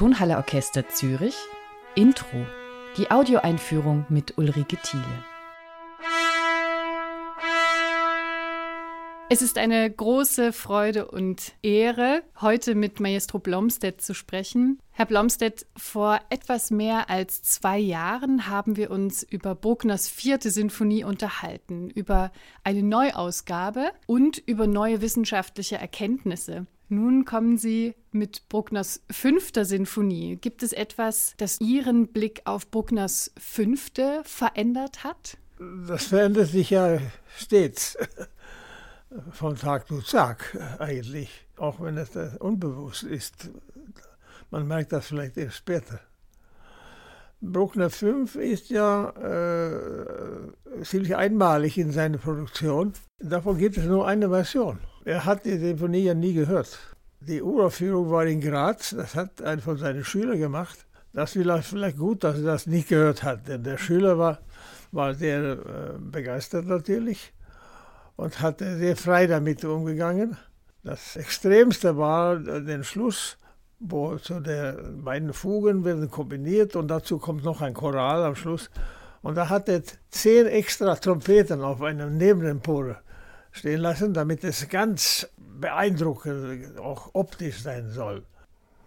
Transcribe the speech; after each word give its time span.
Tonhalle 0.00 0.38
Orchester 0.38 0.88
Zürich 0.88 1.36
Intro. 1.94 2.46
Die 2.96 3.10
Audioeinführung 3.10 4.06
mit 4.08 4.38
Ulrike 4.38 4.78
Thiele. 4.78 5.04
Es 9.28 9.42
ist 9.42 9.58
eine 9.58 9.90
große 9.90 10.54
Freude 10.54 11.06
und 11.06 11.52
Ehre, 11.60 12.22
heute 12.40 12.74
mit 12.74 12.98
Maestro 12.98 13.40
Blomstedt 13.40 14.00
zu 14.00 14.14
sprechen. 14.14 14.78
Herr 14.90 15.04
Blomstedt, 15.04 15.66
vor 15.76 16.18
etwas 16.30 16.70
mehr 16.70 17.10
als 17.10 17.42
zwei 17.42 17.78
Jahren 17.78 18.48
haben 18.48 18.78
wir 18.78 18.90
uns 18.90 19.22
über 19.22 19.54
Bruckners 19.54 20.08
vierte 20.08 20.50
Sinfonie 20.50 21.04
unterhalten, 21.04 21.90
über 21.90 22.32
eine 22.64 22.82
Neuausgabe 22.82 23.92
und 24.06 24.38
über 24.38 24.66
neue 24.66 25.02
wissenschaftliche 25.02 25.76
Erkenntnisse. 25.76 26.66
Nun 26.92 27.24
kommen 27.24 27.56
Sie 27.56 27.94
mit 28.10 28.48
Bruckners 28.48 29.00
fünfter 29.08 29.64
Sinfonie. 29.64 30.38
Gibt 30.40 30.64
es 30.64 30.72
etwas, 30.72 31.34
das 31.36 31.60
Ihren 31.60 32.08
Blick 32.08 32.42
auf 32.46 32.68
Bruckners 32.68 33.30
fünfte 33.38 34.22
verändert 34.24 35.04
hat? 35.04 35.38
Das 35.86 36.06
verändert 36.06 36.48
sich 36.48 36.70
ja 36.70 36.98
stets 37.36 37.96
von 39.30 39.54
Tag 39.54 39.86
zu 39.86 40.00
Tag 40.00 40.58
eigentlich, 40.80 41.46
auch 41.56 41.80
wenn 41.80 41.96
es 41.96 42.10
unbewusst 42.40 43.04
ist. 43.04 43.50
Man 44.50 44.66
merkt 44.66 44.90
das 44.92 45.06
vielleicht 45.06 45.36
erst 45.36 45.58
später. 45.58 46.00
Bruckner 47.40 47.88
5 47.88 48.34
ist 48.34 48.68
ja 48.68 49.10
äh, 49.10 50.82
ziemlich 50.82 51.14
einmalig 51.14 51.78
in 51.78 51.92
seiner 51.92 52.18
Produktion. 52.18 52.94
Davon 53.20 53.58
gibt 53.58 53.78
es 53.78 53.84
nur 53.84 54.08
eine 54.08 54.28
Version. 54.28 54.80
Er 55.04 55.24
hat 55.24 55.44
die 55.44 55.56
Sinfonie 55.56 56.04
ja 56.04 56.14
nie 56.14 56.34
gehört. 56.34 56.78
Die 57.20 57.42
Uraufführung 57.42 58.10
war 58.10 58.26
in 58.26 58.40
Graz, 58.40 58.94
das 58.96 59.14
hat 59.14 59.42
einer 59.42 59.62
von 59.62 59.76
seinen 59.78 60.04
Schülern 60.04 60.38
gemacht. 60.38 60.86
Das 61.12 61.34
ist 61.34 61.66
vielleicht 61.66 61.98
gut, 61.98 62.22
dass 62.22 62.36
er 62.36 62.44
das 62.44 62.66
nicht 62.66 62.88
gehört 62.88 63.22
hat, 63.22 63.48
denn 63.48 63.64
der 63.64 63.78
Schüler 63.78 64.18
war, 64.18 64.38
war 64.92 65.14
sehr 65.14 65.52
äh, 65.52 65.98
begeistert 65.98 66.66
natürlich 66.66 67.32
und 68.16 68.40
hat 68.40 68.60
sehr 68.60 68.96
frei 68.96 69.26
damit 69.26 69.64
umgegangen. 69.64 70.36
Das 70.82 71.16
Extremste 71.16 71.96
war 71.96 72.38
den 72.38 72.84
Schluss, 72.84 73.38
wo 73.80 74.18
so 74.18 74.40
der 74.40 74.72
beiden 74.72 75.32
Fugen 75.32 75.84
werden 75.84 76.10
kombiniert 76.10 76.76
und 76.76 76.88
dazu 76.88 77.18
kommt 77.18 77.44
noch 77.44 77.60
ein 77.60 77.74
Choral 77.74 78.24
am 78.24 78.36
Schluss. 78.36 78.70
Und 79.22 79.34
da 79.34 79.48
hat 79.48 79.68
er 79.68 79.82
zehn 80.10 80.46
extra 80.46 80.94
Trompeten 80.94 81.60
auf 81.62 81.82
einem 81.82 82.16
Nebenempore 82.16 82.98
stehen 83.52 83.80
lassen, 83.80 84.14
damit 84.14 84.44
es 84.44 84.68
ganz 84.68 85.28
beeindruckend, 85.38 86.78
auch 86.78 87.10
optisch 87.14 87.62
sein 87.62 87.90
soll. 87.90 88.24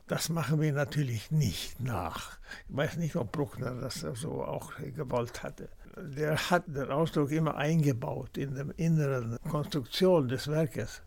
Das 0.08 0.30
machen 0.30 0.59
wir 0.59 0.73
natürlich 0.73 1.31
nicht 1.31 1.80
nach. 1.80 2.38
Ich 2.69 2.75
weiß 2.75 2.97
nicht, 2.97 3.16
ob 3.16 3.31
Bruckner 3.31 3.73
das 3.75 4.02
so 4.02 4.44
auch 4.44 4.73
gewollt 4.95 5.44
hatte 5.44 5.69
der 5.97 6.38
hat 6.50 6.64
den 6.67 6.89
Ausdruck 6.89 7.31
immer 7.31 7.56
eingebaut 7.56 8.38
in 8.38 8.56
der 8.56 8.67
inneren 8.78 9.38
Konstruktion 9.50 10.28
des 10.28 10.47
Werkes. 10.47 11.02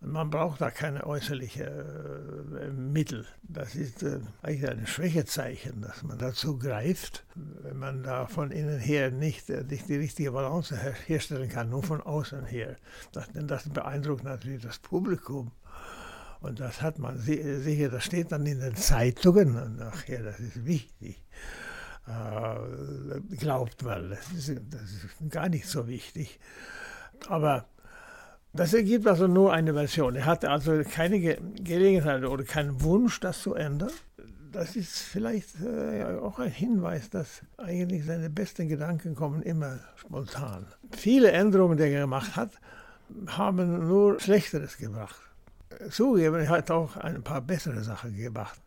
Und 0.00 0.12
man 0.12 0.30
braucht 0.30 0.62
da 0.62 0.70
keine 0.70 1.06
äußerlichen 1.06 1.66
äh, 1.66 2.70
Mittel. 2.70 3.26
Das 3.42 3.74
ist 3.74 4.02
äh, 4.02 4.20
eigentlich 4.42 4.70
ein 4.70 4.86
Schwächezeichen, 4.86 5.82
dass 5.82 6.02
man 6.02 6.16
dazu 6.16 6.58
greift, 6.58 7.24
wenn 7.34 7.78
man 7.78 8.02
da 8.02 8.26
von 8.26 8.50
innen 8.50 8.78
her 8.80 9.10
nicht, 9.10 9.50
äh, 9.50 9.62
nicht 9.62 9.88
die 9.88 9.96
richtige 9.96 10.32
Balance 10.32 10.74
her 10.80 10.94
herstellen 11.06 11.50
kann, 11.50 11.68
nur 11.68 11.82
von 11.82 12.00
außen 12.00 12.46
her. 12.46 12.76
Das, 13.12 13.30
denn 13.32 13.46
das 13.46 13.68
beeindruckt 13.68 14.24
natürlich 14.24 14.62
das 14.62 14.78
Publikum. 14.78 15.52
Und 16.40 16.60
das 16.60 16.80
hat 16.80 16.98
man 16.98 17.18
sicher, 17.18 17.90
das 17.90 18.04
steht 18.04 18.32
dann 18.32 18.46
in 18.46 18.60
den 18.60 18.74
Zeitungen 18.74 19.76
nachher, 19.76 20.22
das 20.22 20.40
ist 20.40 20.64
wichtig. 20.64 21.22
Äh, 22.06 23.36
glaubt 23.36 23.82
man. 23.82 24.10
Das 24.10 24.32
ist, 24.32 24.60
das 24.70 24.82
ist 24.82 25.30
gar 25.30 25.50
nicht 25.50 25.66
so 25.66 25.86
wichtig. 25.86 26.40
Aber 27.28 27.66
das 28.52 28.74
ergibt 28.74 29.06
also 29.06 29.26
nur 29.26 29.52
eine 29.52 29.74
Version. 29.74 30.16
Er 30.16 30.26
hatte 30.26 30.50
also 30.50 30.82
keine 30.82 31.20
Ge 31.20 31.38
Gelegenheit 31.62 32.24
oder 32.24 32.44
keinen 32.44 32.82
Wunsch, 32.82 33.20
das 33.20 33.42
zu 33.42 33.54
ändern. 33.54 33.92
Das 34.52 34.74
ist 34.74 34.98
vielleicht 34.98 35.60
äh, 35.60 36.18
auch 36.20 36.40
ein 36.40 36.50
Hinweis, 36.50 37.08
dass 37.08 37.42
eigentlich 37.56 38.04
seine 38.04 38.28
besten 38.28 38.68
Gedanken 38.68 39.14
kommen 39.14 39.42
immer 39.42 39.78
spontan. 39.94 40.66
Viele 40.90 41.30
Änderungen, 41.30 41.76
die 41.76 41.84
er 41.84 42.00
gemacht 42.00 42.34
hat, 42.34 42.54
haben 43.28 43.86
nur 43.86 44.18
Schlechteres 44.18 44.76
gebracht. 44.76 45.20
Zugeben, 45.88 46.40
er 46.40 46.48
hat 46.48 46.70
auch 46.72 46.96
ein 46.96 47.22
paar 47.22 47.40
bessere 47.40 47.82
Sachen 47.84 48.16
gemacht. 48.16 48.60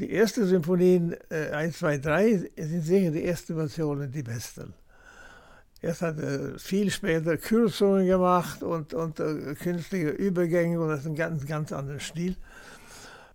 Die 0.00 0.10
erste 0.10 0.46
Symphonie, 0.46 1.12
äh, 1.28 1.50
1, 1.50 1.78
2, 1.78 1.98
3, 1.98 2.50
sind 2.56 2.82
sicher 2.82 3.10
die 3.10 3.24
ersten 3.24 3.56
Versionen 3.56 4.10
die 4.10 4.22
besten. 4.22 4.72
Erst 5.80 6.02
hat 6.02 6.18
er 6.18 6.58
viel 6.58 6.90
später 6.90 7.36
Kürzungen 7.36 8.06
gemacht 8.06 8.62
und, 8.62 8.94
und 8.94 9.20
äh, 9.20 9.54
künstliche 9.54 10.08
Übergänge 10.08 10.80
und 10.80 10.88
das 10.88 11.00
ist 11.00 11.06
ein 11.06 11.14
ganz, 11.14 11.46
ganz 11.46 11.72
anderer 11.72 12.00
Stil. 12.00 12.36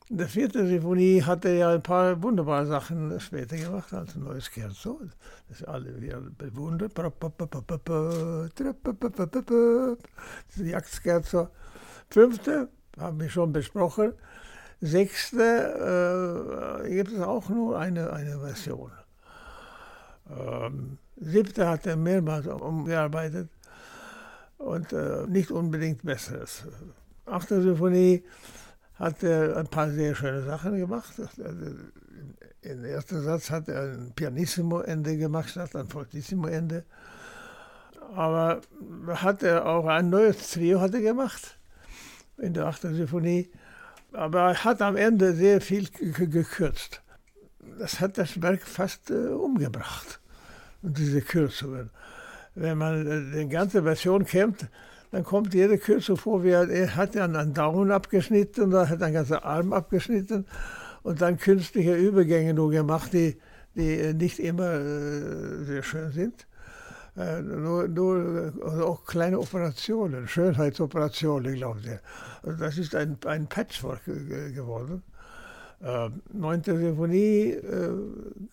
In 0.09 0.17
der 0.17 0.27
vierten 0.27 0.67
Symphonie 0.67 1.23
hat 1.23 1.45
er 1.45 1.53
ja 1.53 1.69
ein 1.71 1.81
paar 1.81 2.21
wunderbare 2.21 2.67
Sachen 2.67 3.17
später 3.21 3.55
gemacht, 3.55 3.93
als 3.93 4.15
ein 4.15 4.23
neues 4.23 4.47
Scherzo, 4.47 4.99
das 5.47 5.63
alle 5.63 6.01
wieder 6.01 6.19
bewundert. 6.37 6.91
Das 10.55 10.57
Jagdscherzo. 10.57 11.47
Fünfte, 12.09 12.67
haben 12.99 13.19
wir 13.19 13.29
schon 13.29 13.53
besprochen, 13.53 14.13
Sechste 14.81 16.81
äh, 16.83 16.89
gibt 16.89 17.13
es 17.13 17.21
auch 17.21 17.47
nur 17.47 17.79
eine, 17.79 18.11
eine 18.11 18.39
Version. 18.39 18.91
Ähm, 20.29 20.97
siebte 21.23 21.67
hat 21.67 21.85
er 21.85 21.95
mehrmals 21.95 22.47
umgearbeitet 22.47 23.49
und 24.57 24.93
äh, 24.93 25.25
nicht 25.27 25.51
unbedingt 25.51 26.03
Besseres. 26.03 26.63
Achte 27.25 27.61
Symphonie 27.61 28.23
hat 28.95 29.23
er 29.23 29.57
ein 29.57 29.67
paar 29.67 29.89
sehr 29.89 30.15
schöne 30.15 30.43
Sachen 30.43 30.77
gemacht. 30.77 31.13
Im 32.61 32.85
ersten 32.85 33.21
Satz 33.21 33.49
hat 33.49 33.67
er 33.67 33.93
ein 33.93 34.13
Pianissimo-Ende 34.15 35.17
gemacht 35.17 35.49
statt 35.49 35.75
ein 35.75 35.87
Fortissimo-Ende. 35.87 36.83
Aber 38.15 38.61
hat 39.07 39.43
er 39.43 39.65
auch 39.65 39.87
ein 39.87 40.09
neues 40.09 40.51
Trio 40.51 40.79
hat 40.79 40.93
er 40.93 41.01
gemacht 41.01 41.57
in 42.37 42.53
der 42.53 42.67
achten 42.67 42.93
Symphonie 42.95 43.49
aber 44.13 44.41
er 44.41 44.63
hat 44.63 44.81
am 44.81 44.95
Ende 44.95 45.33
sehr 45.33 45.59
viel 45.59 45.89
gekürzt. 45.89 47.01
Das 47.79 47.99
hat 47.99 48.17
das 48.17 48.41
Werk 48.41 48.61
fast 48.61 49.09
äh, 49.09 49.27
umgebracht, 49.27 50.19
diese 50.83 51.21
Kürzungen. 51.21 51.89
Wenn 52.55 52.77
man 52.77 53.07
äh, 53.07 53.43
die 53.43 53.49
ganze 53.49 53.83
Version 53.83 54.25
kennt, 54.25 54.67
dann 55.11 55.23
kommt 55.23 55.53
jede 55.53 55.77
Kürzung 55.77 56.17
vor, 56.17 56.43
wie 56.43 56.49
er, 56.49 56.69
er 56.69 56.95
hat 56.95 57.15
ja 57.15 57.25
einen 57.25 57.53
Daumen 57.53 57.91
abgeschnitten 57.91 58.63
und 58.63 58.89
hat 58.89 59.01
einen 59.01 59.13
ganzen 59.13 59.37
Arm 59.37 59.73
abgeschnitten 59.73 60.45
und 61.03 61.21
dann 61.21 61.37
künstliche 61.37 61.95
Übergänge 61.95 62.53
nur 62.53 62.71
gemacht, 62.71 63.13
die, 63.13 63.37
die 63.75 63.97
äh, 63.99 64.13
nicht 64.13 64.39
immer 64.39 64.73
äh, 64.73 65.63
sehr 65.65 65.83
schön 65.83 66.11
sind. 66.11 66.47
Äh, 67.15 67.41
nur, 67.41 67.87
nur 67.87 68.53
also 68.63 68.87
auch 68.87 69.05
kleine 69.05 69.39
Operationen, 69.39 70.27
Schönheitsoperationen, 70.27 71.55
glaube 71.55 71.79
ich. 71.81 71.99
Also 72.41 72.63
das 72.63 72.77
ist 72.77 72.95
ein, 72.95 73.17
ein 73.25 73.47
Patchwork 73.47 74.05
geworden. 74.05 75.03
Äh, 75.83 76.09
neunte 76.31 76.77
Sinfonie 76.77 77.51
äh, 77.51 77.89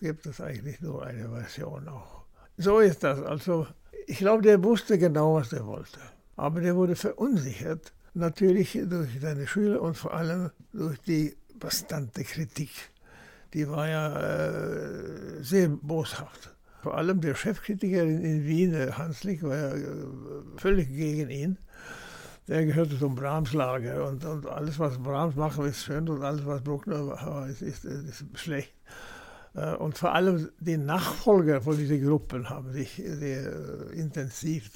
gibt 0.00 0.26
es 0.26 0.41
eigentlich 0.41 0.80
nur 0.80 1.06
eine 1.06 1.28
Version 1.28 1.88
auch. 1.88 2.19
So 2.60 2.81
ist 2.81 3.03
das. 3.03 3.22
Also 3.22 3.66
ich 4.06 4.19
glaube, 4.19 4.43
der 4.43 4.62
wusste 4.62 4.98
genau, 4.98 5.37
was 5.37 5.50
er 5.54 5.65
wollte. 5.65 5.98
Aber 6.37 6.60
der 6.60 6.76
wurde 6.76 6.94
verunsichert, 6.94 7.94
natürlich 8.12 8.78
durch 8.84 9.09
seine 9.19 9.47
Schüler 9.47 9.80
und 9.80 9.97
vor 9.97 10.12
allem 10.12 10.51
durch 10.74 10.98
die 11.01 11.34
bastante 11.59 12.22
Kritik. 12.22 12.71
Die 13.54 13.66
war 13.66 13.89
ja 13.89 14.21
äh, 14.21 15.42
sehr 15.42 15.68
boshaft. 15.68 16.51
Vor 16.83 16.98
allem 16.98 17.22
der 17.22 17.34
Chefkritiker 17.34 18.03
in, 18.03 18.47
Wien, 18.47 18.74
Hans 18.95 19.24
Lick, 19.24 19.42
war 19.42 19.57
ja 19.57 19.74
äh, 19.74 20.07
völlig 20.59 20.89
gegen 20.89 21.30
ihn. 21.30 21.59
Der 22.47 22.66
gehörte 22.66 22.98
zum 22.98 23.15
Brahms-Lager 23.15 24.07
und, 24.07 24.22
und, 24.27 24.47
alles, 24.47 24.78
was 24.78 24.98
Brahms 24.98 25.34
macht, 25.34 25.59
ist 25.60 25.84
schön 25.84 26.07
und 26.10 26.22
alles, 26.22 26.45
was 26.45 26.60
Bruckner 26.62 27.04
macht, 27.04 27.48
ist, 27.48 27.62
ist, 27.62 27.84
ist 27.86 28.24
schlecht. 28.34 28.74
Äh, 29.54 29.74
und 29.74 29.98
vor 29.98 30.14
allem 30.14 30.50
die 30.58 30.76
Nachfolger 30.76 31.62
von 31.62 31.76
diesen 31.76 32.06
Gruppen 32.06 32.48
haben 32.48 32.72
sich 32.72 33.02
sehr 33.04 33.52
äh, 33.52 33.98
intensiv 33.98 34.70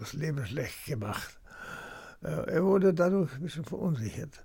das 0.00 0.12
Leben 0.12 0.44
schlecht 0.44 0.84
gemacht. 0.84 1.38
Er 2.20 2.62
wurde 2.62 2.92
dadurch 2.92 3.32
ein 3.34 3.40
bisschen 3.40 3.64
verunsichert. 3.64 4.44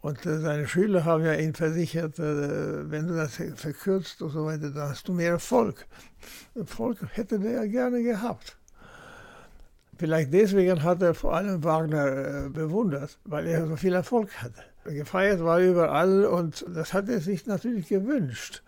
Und 0.00 0.24
äh, 0.24 0.38
seine 0.38 0.66
Schüler 0.66 1.04
haben 1.04 1.24
ja 1.24 1.34
ihn 1.34 1.54
versichert, 1.54 2.18
äh, 2.18 2.90
wenn 2.90 3.06
du 3.06 3.14
das 3.14 3.34
verkürzt 3.56 4.22
und 4.22 4.30
so 4.30 4.46
weiter, 4.46 4.70
dann 4.70 4.88
hast 4.88 5.08
du 5.08 5.12
mehr 5.12 5.32
Erfolg. 5.32 5.86
Erfolg 6.54 6.98
hätte 7.12 7.38
der 7.38 7.52
ja 7.52 7.66
gerne 7.66 8.02
gehabt. 8.02 8.56
Vielleicht 9.98 10.32
deswegen 10.32 10.82
hat 10.82 11.02
er 11.02 11.14
vor 11.14 11.34
allem 11.34 11.62
Wagner 11.62 12.46
äh, 12.46 12.48
bewundert, 12.48 13.18
weil 13.24 13.46
er 13.46 13.66
so 13.66 13.76
viel 13.76 13.92
Erfolg 13.92 14.30
hatte. 14.42 14.64
Gefeiert 14.84 15.44
war 15.44 15.60
überall 15.60 16.24
und 16.24 16.64
das 16.68 16.92
hat 16.92 17.08
er 17.08 17.20
sich 17.20 17.46
natürlich 17.46 17.88
gewünscht. 17.88 18.62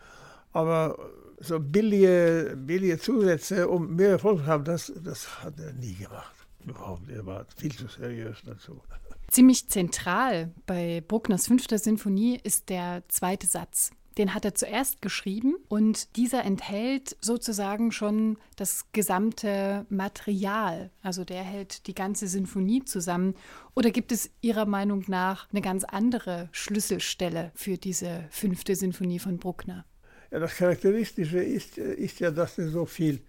Aber 0.53 0.99
so 1.39 1.59
billige, 1.59 2.57
billige 2.57 2.99
Zusätze, 2.99 3.69
um 3.69 3.97
mehr 3.97 4.11
Erfolg 4.11 4.41
zu 4.41 4.47
haben, 4.47 4.65
das, 4.65 4.93
das 5.03 5.43
hat 5.43 5.59
er 5.59 5.73
nie 5.73 5.95
gemacht. 5.95 6.35
Überhaupt, 6.65 7.11
er 7.11 7.27
war 7.27 7.47
viel 7.57 7.75
zu 7.75 7.89
seriös 7.89 8.39
dazu. 8.45 8.81
Ziemlich 9.29 9.69
zentral 9.69 10.53
bei 10.67 11.03
Bruckners 11.07 11.47
fünfter 11.47 11.79
Sinfonie 11.79 12.39
ist 12.43 12.69
der 12.69 13.03
zweite 13.09 13.47
Satz. 13.47 13.91
Den 14.19 14.35
hat 14.35 14.45
er 14.45 14.55
zuerst 14.55 15.01
geschrieben 15.01 15.57
und 15.69 16.17
dieser 16.17 16.45
enthält 16.45 17.17
sozusagen 17.21 17.93
schon 17.93 18.39
das 18.57 18.87
gesamte 18.93 19.87
Material. 19.89 20.91
Also 21.03 21.25
der 21.25 21.43
hält 21.43 21.87
die 21.87 21.95
ganze 21.95 22.27
Sinfonie 22.27 22.85
zusammen. 22.85 23.35
Oder 23.75 23.91
gibt 23.91 24.13
es 24.13 24.31
Ihrer 24.41 24.67
Meinung 24.67 25.05
nach 25.09 25.51
eine 25.51 25.63
ganz 25.63 25.85
andere 25.85 26.49
Schlüsselstelle 26.53 27.53
für 27.55 27.79
diese 27.79 28.25
fünfte 28.31 28.77
Sinfonie 28.77 29.19
von 29.19 29.39
Bruckner? 29.39 29.87
Ja, 30.31 30.39
das 30.39 30.57
Charakteristische 30.57 31.39
ist, 31.39 31.79
ist 31.79 32.21
ja, 32.21 32.31
dass 32.31 32.59
es 32.59 32.73
so 32.73 32.87
viel 32.87 33.21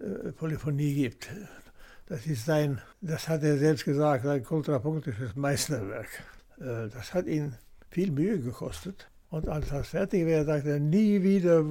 äh, 0.00 0.32
Polyphonie 0.32 0.94
gibt. 0.94 1.28
Das 2.06 2.26
ist 2.26 2.44
sein, 2.44 2.80
das 3.00 3.28
hat 3.28 3.42
er 3.42 3.56
selbst 3.56 3.84
gesagt, 3.84 4.24
sein 4.24 4.42
kontrapunktisches 4.42 5.34
Meisterwerk. 5.34 6.08
Äh, 6.58 6.88
das 6.88 7.14
hat 7.14 7.26
ihn 7.26 7.54
viel 7.90 8.10
Mühe 8.10 8.38
gekostet. 8.38 9.08
Und 9.32 9.48
als 9.48 9.70
das 9.70 9.88
fertig 9.88 10.26
wäre, 10.26 10.44
sagte 10.44 10.72
er, 10.72 10.78
nie 10.78 11.22
wieder 11.22 11.64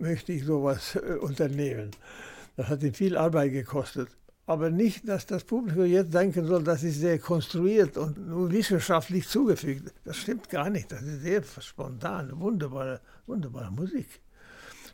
möchte 0.00 0.34
ich 0.34 0.44
sowas 0.44 0.96
äh, 0.96 1.14
unternehmen. 1.14 1.90
Das 2.56 2.68
hat 2.68 2.82
ihm 2.82 2.92
viel 2.92 3.16
Arbeit 3.16 3.52
gekostet. 3.52 4.08
Aber 4.44 4.68
nicht, 4.68 5.08
dass 5.08 5.24
das 5.24 5.42
Publikum 5.42 5.86
jetzt 5.86 6.12
denken 6.12 6.46
soll, 6.46 6.62
das 6.62 6.82
ist 6.82 7.00
sehr 7.00 7.18
konstruiert 7.18 7.96
und 7.96 8.28
nur 8.28 8.52
wissenschaftlich 8.52 9.26
zugefügt. 9.26 9.94
Das 10.04 10.18
stimmt 10.18 10.50
gar 10.50 10.68
nicht. 10.68 10.92
Das 10.92 11.00
ist 11.00 11.22
sehr 11.22 11.42
spontan, 11.60 12.38
wunderbare, 12.38 13.00
wunderbare 13.26 13.72
Musik. 13.72 14.20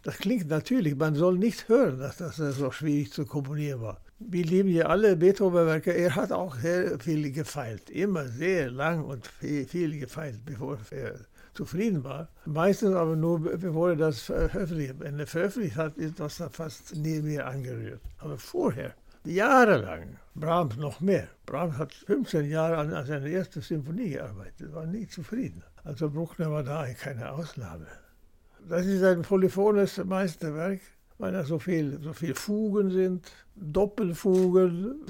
Das 0.04 0.16
klingt 0.18 0.48
natürlich, 0.48 0.94
man 0.94 1.16
soll 1.16 1.36
nicht 1.36 1.68
hören, 1.68 1.98
dass 1.98 2.18
das 2.18 2.36
so 2.36 2.70
schwierig 2.70 3.12
zu 3.12 3.26
komponieren 3.26 3.80
war. 3.80 4.00
Wir 4.20 4.44
lieben 4.44 4.68
ja 4.68 4.86
alle 4.86 5.16
Beethoven-Werke. 5.16 5.90
Er 5.90 6.14
hat 6.14 6.30
auch 6.30 6.54
sehr 6.54 7.00
viel 7.00 7.32
gefeilt, 7.32 7.90
immer 7.90 8.28
sehr 8.28 8.70
lang 8.70 9.04
und 9.04 9.26
viel, 9.26 9.66
viel 9.66 9.98
gefeilt, 9.98 10.44
bevor 10.44 10.78
er 10.92 11.16
zufrieden 11.54 12.04
war. 12.04 12.28
Meistens 12.46 12.94
aber 12.94 13.16
nur, 13.16 13.40
bevor 13.40 13.90
er 13.90 13.96
das 13.96 14.22
veröffentlicht. 14.22 14.94
Wenn 14.98 15.18
er 15.18 15.26
veröffentlicht 15.26 15.76
hat, 15.76 15.96
ist 15.96 16.20
das 16.20 16.42
fast 16.50 16.96
nie 16.96 17.20
mehr 17.20 17.46
angerührt. 17.46 18.00
Aber 18.18 18.38
vorher, 18.38 18.94
jahrelang, 19.24 20.16
Brahms 20.34 20.76
noch 20.76 21.00
mehr. 21.00 21.28
Brahms 21.46 21.76
hat 21.78 21.92
15 21.92 22.48
Jahre 22.50 22.78
an 22.78 23.06
seiner 23.06 23.26
ersten 23.26 23.60
Symphonie 23.60 24.10
gearbeitet, 24.10 24.72
war 24.72 24.86
nie 24.86 25.06
zufrieden. 25.06 25.62
Also 25.84 26.10
Bruckner 26.10 26.50
war 26.50 26.62
da 26.62 26.86
keine 26.94 27.30
Ausnahme. 27.32 27.86
Das 28.68 28.86
ist 28.86 29.02
ein 29.02 29.22
polyphones 29.22 30.02
Meisterwerk, 30.04 30.80
weil 31.18 31.32
da 31.32 31.44
so 31.44 31.58
viel, 31.58 32.00
so 32.00 32.12
viel 32.12 32.34
Fugen 32.34 32.90
sind, 32.90 33.30
Doppelfugen, 33.54 35.02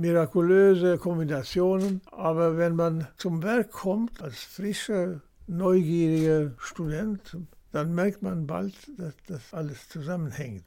mirakulöse 0.00 0.98
Kombinationen. 0.98 2.00
Aber 2.10 2.56
wenn 2.56 2.74
man 2.74 3.06
zum 3.16 3.42
Werk 3.42 3.70
kommt, 3.70 4.22
als 4.22 4.42
frischer, 4.42 5.20
neugieriger 5.46 6.52
Student, 6.58 7.36
dann 7.72 7.94
merkt 7.94 8.22
man 8.22 8.46
bald, 8.46 8.74
dass 8.98 9.14
das 9.26 9.52
alles 9.52 9.88
zusammenhängt. 9.88 10.66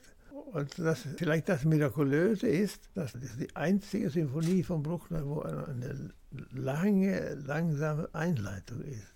Und 0.52 0.80
das, 0.80 1.06
vielleicht 1.18 1.50
das 1.50 1.66
Mirakulöse 1.66 2.48
ist, 2.48 2.90
dass 2.94 3.14
das 3.14 3.38
die 3.38 3.54
einzige 3.56 4.10
Sinfonie 4.10 4.64
von 4.64 4.82
Bruckner, 4.82 5.26
wo 5.26 5.42
eine 5.42 6.12
lange, 6.52 7.36
langsame 7.36 8.10
Einleitung 8.14 8.82
ist. 8.82 9.14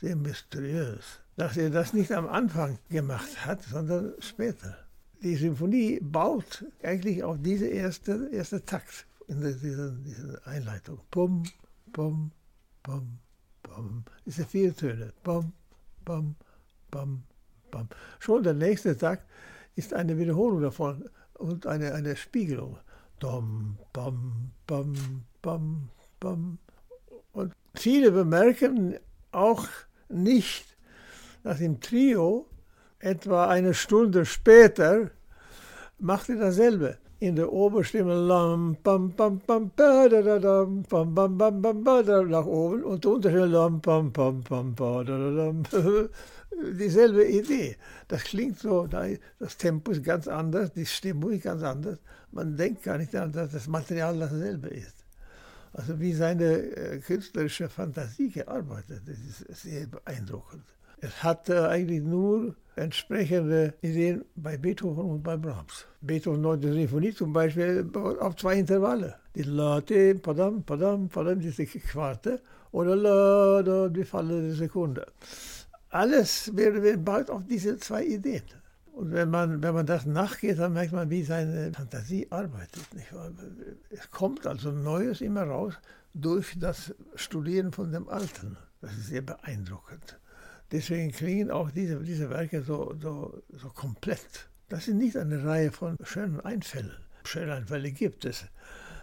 Sehr 0.00 0.16
mysteriös 0.16 1.20
dass 1.40 1.56
er 1.56 1.70
das 1.70 1.94
nicht 1.94 2.12
am 2.12 2.28
Anfang 2.28 2.78
gemacht 2.90 3.46
hat, 3.46 3.62
sondern 3.62 4.12
später. 4.18 4.76
Die 5.22 5.36
Symphonie 5.36 5.98
baut 6.02 6.66
eigentlich 6.82 7.24
auf 7.24 7.38
diese 7.40 7.66
erste, 7.66 8.28
erste 8.30 8.62
Takt 8.62 9.06
in 9.26 9.40
dieser, 9.40 9.90
dieser 9.90 10.46
Einleitung. 10.46 11.00
Bum, 11.10 11.44
bum, 11.92 12.30
bum, 13.74 14.02
bum. 14.04 14.04
Diese 14.26 14.44
vier 14.44 14.74
Töne. 14.74 15.12
Bum, 15.22 15.52
bum, 16.04 16.34
bum, 16.90 17.22
bum. 17.70 17.88
Schon 18.18 18.42
der 18.42 18.54
nächste 18.54 18.96
Takt 18.96 19.24
ist 19.76 19.94
eine 19.94 20.18
Wiederholung 20.18 20.62
davon 20.62 21.08
und 21.34 21.66
eine, 21.66 21.94
eine 21.94 22.16
Spiegelung. 22.16 22.78
Dom, 23.18 23.76
bum, 23.92 24.50
bum, 24.66 24.94
bum, 25.42 25.88
bum. 26.20 26.58
Und 27.32 27.52
viele 27.74 28.12
bemerken 28.12 28.96
auch 29.32 29.66
nicht, 30.08 30.76
dass 31.42 31.60
im 31.60 31.80
Trio 31.80 32.46
etwa 32.98 33.48
eine 33.48 33.74
Stunde 33.74 34.26
später 34.26 35.10
machte 35.98 36.36
dasselbe. 36.36 36.98
In 37.22 37.36
der 37.36 37.52
Oberstimme 37.52 38.14
lam, 38.14 38.78
bam, 38.82 39.10
bam, 39.10 39.42
ba, 39.46 39.60
da, 39.76 40.08
da, 40.08 40.38
da, 40.38 40.64
bam, 40.64 41.14
bam, 41.14 41.36
bam, 41.36 41.84
ba, 41.84 42.02
da, 42.02 42.22
nach 42.22 42.46
oben 42.46 42.82
und 42.82 43.04
der 43.04 43.10
Unterstimme 43.10 43.44
lam, 43.44 43.78
bam, 43.82 44.10
bam, 44.10 44.74
ba, 44.74 45.04
da, 45.04 45.18
da, 45.18 45.52
da. 45.52 46.08
Dieselbe 46.78 47.28
Idee. 47.28 47.76
Das 48.08 48.24
klingt 48.24 48.58
so, 48.58 48.86
das 48.86 49.56
Tempo 49.58 49.90
ist 49.92 50.02
ganz 50.02 50.28
anders, 50.28 50.72
die 50.72 50.86
Stimmung 50.86 51.32
ist 51.32 51.42
ganz 51.42 51.62
anders. 51.62 51.98
Man 52.32 52.56
denkt 52.56 52.84
gar 52.84 52.96
nicht 52.96 53.12
daran, 53.12 53.32
dass 53.32 53.52
das 53.52 53.68
Material 53.68 54.18
dasselbe 54.18 54.68
ist. 54.68 55.04
Also 55.74 56.00
wie 56.00 56.14
seine 56.14 57.00
künstlerische 57.06 57.68
Fantasie 57.68 58.30
gearbeitet, 58.30 59.02
das 59.04 59.18
ist 59.18 59.62
sehr 59.62 59.86
beeindruckend. 59.88 60.64
Es 61.02 61.22
hatte 61.22 61.68
eigentlich 61.68 62.02
nur 62.02 62.56
entsprechende 62.76 63.74
Ideen 63.82 64.24
bei 64.36 64.56
Beethoven 64.56 65.04
und 65.04 65.22
bei 65.22 65.36
Brahms. 65.36 65.86
Beethoven 66.02 66.40
9. 66.40 66.62
Sinfonie 66.62 67.12
zum 67.12 67.32
Beispiel 67.32 67.88
auf 68.20 68.36
zwei 68.36 68.58
Intervalle. 68.58 69.16
Die 69.34 69.42
Late, 69.42 70.14
Padam, 70.14 70.62
Padam, 70.62 71.08
Padam, 71.08 71.40
diese 71.40 71.66
Quarte 71.66 72.40
oder 72.72 72.96
La, 72.96 73.62
da, 73.62 73.88
die 73.88 74.04
fallende 74.04 74.54
Sekunde. 74.54 75.06
Alles 75.90 76.56
wäre 76.56 76.96
bald 76.96 77.30
auf 77.30 77.42
diese 77.46 77.76
zwei 77.78 78.04
Ideen. 78.04 78.44
Und 78.92 79.12
wenn 79.12 79.30
man, 79.30 79.62
wenn 79.62 79.74
man 79.74 79.86
das 79.86 80.06
nachgeht, 80.06 80.58
dann 80.58 80.72
merkt 80.72 80.92
man, 80.92 81.10
wie 81.10 81.22
seine 81.22 81.72
Fantasie 81.72 82.26
arbeitet. 82.30 82.82
Es 83.90 84.10
kommt 84.10 84.46
also 84.46 84.70
Neues 84.72 85.20
immer 85.20 85.44
raus 85.44 85.74
durch 86.14 86.58
das 86.58 86.94
Studieren 87.14 87.72
von 87.72 87.92
dem 87.92 88.08
Alten. 88.08 88.56
Das 88.80 88.92
ist 88.92 89.08
sehr 89.08 89.22
beeindruckend. 89.22 90.18
Deswegen 90.72 91.12
klingen 91.12 91.50
auch 91.50 91.70
diese, 91.70 92.00
diese 92.00 92.30
Werke 92.30 92.62
so, 92.62 92.94
so, 93.00 93.42
so 93.50 93.68
komplett. 93.68 94.49
Das 94.70 94.86
ist 94.86 94.94
nicht 94.94 95.16
eine 95.16 95.44
Reihe 95.44 95.72
von 95.72 95.96
schönen 96.04 96.40
Einfällen. 96.40 96.92
Schöne 97.24 97.54
Einfälle 97.54 97.90
gibt 97.90 98.24
es. 98.24 98.44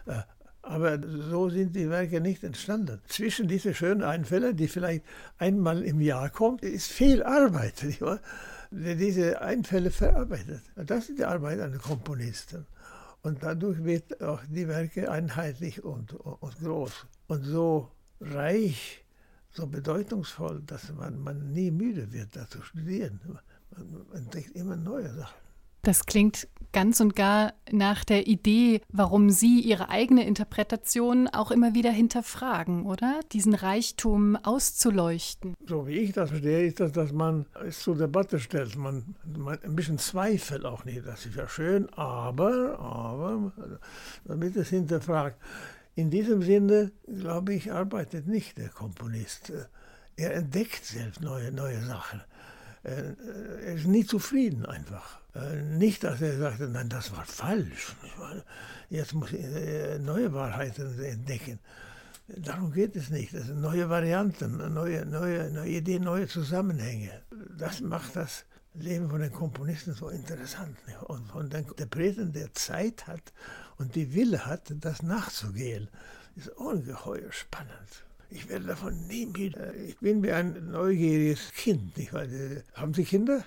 Äh, 0.06 0.22
aber 0.62 0.98
so 1.06 1.50
sind 1.50 1.76
die 1.76 1.90
Werke 1.90 2.22
nicht 2.22 2.44
entstanden. 2.46 3.02
Zwischen 3.08 3.50
diese 3.50 3.74
schönen 3.74 4.02
Einfälle, 4.02 4.56
die 4.56 4.70
vielleicht 4.70 5.04
einmal 5.38 5.84
im 5.84 6.00
Jahr 6.00 6.30
kommt, 6.30 6.64
ist 6.64 6.88
viel 6.88 7.22
Arbeit, 7.22 7.86
der 8.72 8.96
diese 8.96 9.42
Einfälle 9.42 9.92
verarbeitet. 9.92 10.62
Das 10.78 11.10
ist 11.10 11.20
die 11.20 11.26
Arbeit 11.26 11.60
eines 11.60 11.82
Komponisten. 11.82 12.66
Und 13.22 13.44
dadurch 13.44 13.84
wird 13.84 14.22
auch 14.22 14.42
die 14.48 14.70
Werke 14.70 15.12
einheitlich 15.12 15.84
und, 15.84 16.14
und 16.14 16.60
groß. 16.60 17.06
Und 17.28 17.44
so 17.44 17.92
reich 18.22 19.04
so 19.52 19.68
bedeutungsvoll, 19.68 20.62
dass 20.66 20.94
man, 20.94 21.20
man 21.20 21.52
nie 21.52 21.72
müde 21.72 22.14
wird, 22.14 22.38
da 22.38 22.48
zu 22.48 22.62
studieren. 22.62 23.20
Man 23.26 24.06
entdeckt 24.14 24.56
immer 24.56 24.78
neue 24.78 25.14
Sachen. 25.14 25.47
Das 25.82 26.06
klingt 26.06 26.48
ganz 26.78 27.00
und 27.00 27.16
gar 27.16 27.54
nach 27.72 28.04
der 28.04 28.28
Idee, 28.28 28.82
warum 28.90 29.30
Sie 29.30 29.62
Ihre 29.62 29.90
eigene 29.90 30.28
Interpretation 30.28 31.28
auch 31.28 31.50
immer 31.50 31.74
wieder 31.74 31.92
hinterfragen, 31.92 32.86
oder? 32.86 33.20
Diesen 33.32 33.56
Reichtum 33.56 34.36
auszuleuchten. 34.36 35.56
So 35.66 35.88
wie 35.88 35.98
ich 35.98 36.14
das 36.14 36.30
verstehe, 36.30 36.68
ist 36.68 36.80
das, 36.80 36.92
dass 36.92 37.12
man 37.12 37.48
es 37.66 37.80
zur 37.80 37.96
Debatte 37.96 38.40
stellt. 38.40 38.76
Man, 38.76 39.16
man 39.26 39.58
ein 39.64 39.76
bisschen 39.76 39.98
zweifelt 39.98 40.66
auch 40.66 40.86
nicht. 40.86 41.06
Das 41.06 41.26
ist 41.26 41.36
ja 41.36 41.48
schön, 41.48 41.90
aber, 41.94 42.78
aber, 42.80 43.52
damit 44.26 44.56
es 44.56 44.70
hinterfragt. 44.70 45.38
In 45.96 46.12
diesem 46.12 46.44
Sinne, 46.44 46.92
glaube 47.08 47.56
ich, 47.56 47.72
arbeitet 47.72 48.28
nicht 48.28 48.60
der 48.60 48.70
Komponist. 48.70 49.52
Er 50.16 50.36
entdeckt 50.36 50.86
selbst 50.86 51.22
neue, 51.22 51.52
neue 51.52 51.82
Sachen. 51.84 52.22
Er 52.84 53.74
ist 53.74 53.86
nie 53.86 54.06
zufrieden 54.06 54.66
einfach. 54.66 55.20
Nicht, 55.64 56.04
dass 56.04 56.22
er 56.22 56.38
sagte, 56.38 56.68
nein, 56.68 56.90
das 56.90 57.16
war 57.16 57.26
falsch. 57.26 57.96
Jetzt 58.90 59.14
muss 59.14 59.32
ich 59.32 59.46
neue 60.00 60.34
Wahrheiten 60.34 61.00
entdecken. 61.00 61.60
Darum 62.28 62.74
geht 62.74 62.96
es 62.96 63.10
nicht. 63.10 63.34
Das 63.34 63.46
sind 63.46 63.62
neue 63.62 63.90
Varianten, 63.90 64.58
neue, 64.74 65.06
neue, 65.06 65.52
neue 65.52 65.70
Ideen, 65.70 66.04
neue 66.04 66.28
Zusammenhänge. 66.28 67.22
Das 67.58 67.82
macht 67.82 68.16
das 68.16 68.46
Leben 68.74 69.10
von 69.10 69.22
den 69.22 69.32
Komponisten 69.32 69.94
so 69.94 70.10
interessant. 70.10 70.78
Und 71.06 71.28
von 71.28 71.50
den 71.50 71.66
Interpreten, 71.66 72.34
der 72.34 72.54
Zeit 72.54 73.08
hat 73.08 73.34
und 73.78 73.96
die 73.96 74.14
Wille 74.14 74.46
hat, 74.46 74.74
das 74.76 75.04
nachzugehen, 75.04 75.90
ist 76.36 76.50
ungeheuer 76.50 77.32
spannend. 77.32 78.06
Ich 78.30 78.50
werde 78.50 78.66
davon 78.66 79.08
nie 79.08 79.26
müde. 79.26 79.74
Ich 79.88 79.98
bin 80.00 80.22
wie 80.22 80.32
ein 80.32 80.72
neugieriges 80.72 81.52
Kind. 81.54 81.98
Nicht 81.98 82.14
wahr? 82.14 82.26
Haben 82.74 82.94
Sie 82.94 83.04
Kinder? 83.04 83.44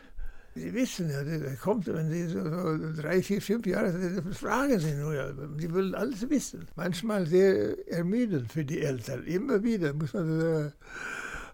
Sie 0.55 0.75
wissen 0.75 1.09
ja, 1.11 1.23
der 1.23 1.55
kommt, 1.57 1.87
wenn 1.87 2.11
Sie 2.11 2.27
so, 2.27 2.43
so 2.43 3.01
drei, 3.01 3.23
vier, 3.23 3.41
fünf 3.41 3.67
Jahre 3.67 3.93
sind, 3.93 4.35
fragen 4.35 4.81
Sie 4.81 4.95
nur. 4.95 5.35
Sie 5.59 5.73
wollen 5.73 5.95
alles 5.95 6.29
wissen. 6.29 6.67
Manchmal 6.75 7.27
sehr 7.27 7.89
ermüdend 7.89 8.53
für 8.53 8.65
die 8.65 8.81
Eltern. 8.81 9.23
Immer 9.25 9.63
wieder 9.63 9.93
muss 9.93 10.13
man. 10.13 10.41
Äh, 10.41 10.71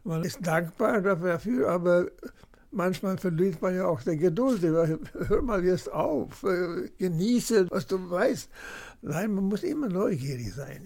man 0.05 0.23
ist 0.23 0.39
dankbar 0.47 1.01
dafür, 1.03 1.69
aber 1.69 2.07
manchmal 2.71 3.19
verliert 3.19 3.61
man 3.63 3.75
ja 3.75 3.87
auch 3.87 4.03
die 4.03 4.17
Geduld. 4.17 4.63
Hör 4.63 5.43
mal 5.43 5.65
jetzt 5.65 5.93
auf, 5.93 6.43
äh, 6.43 6.89
genieße, 6.99 7.71
was 7.71 7.87
du 7.87 8.11
weißt. 8.11 8.49
Nein, 9.03 9.35
man 9.35 9.45
muss 9.45 9.63
immer 9.63 9.89
neugierig 9.89 10.53
sein. 10.53 10.83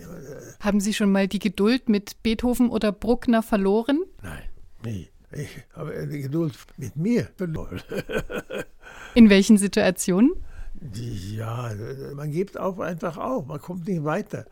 Haben 0.60 0.80
Sie 0.80 0.94
schon 0.94 1.12
mal 1.12 1.28
die 1.28 1.38
Geduld 1.38 1.88
mit 1.88 2.22
Beethoven 2.22 2.70
oder 2.70 2.92
Bruckner 2.92 3.42
verloren? 3.42 4.02
Nein, 4.22 4.42
nie. 4.84 5.08
Ich 5.32 5.48
habe 5.74 6.08
die 6.08 6.22
Geduld 6.22 6.54
mit 6.76 6.96
mir 6.96 7.28
verloren. 7.36 7.80
In 9.14 9.30
welchen 9.30 9.58
Situationen? 9.58 10.32
Ja, 10.94 11.72
man 12.14 12.30
gibt 12.30 12.58
auch 12.58 12.78
einfach 12.80 13.16
auf, 13.16 13.46
man 13.46 13.60
kommt 13.60 13.86
nicht 13.86 14.02
weiter. 14.02 14.46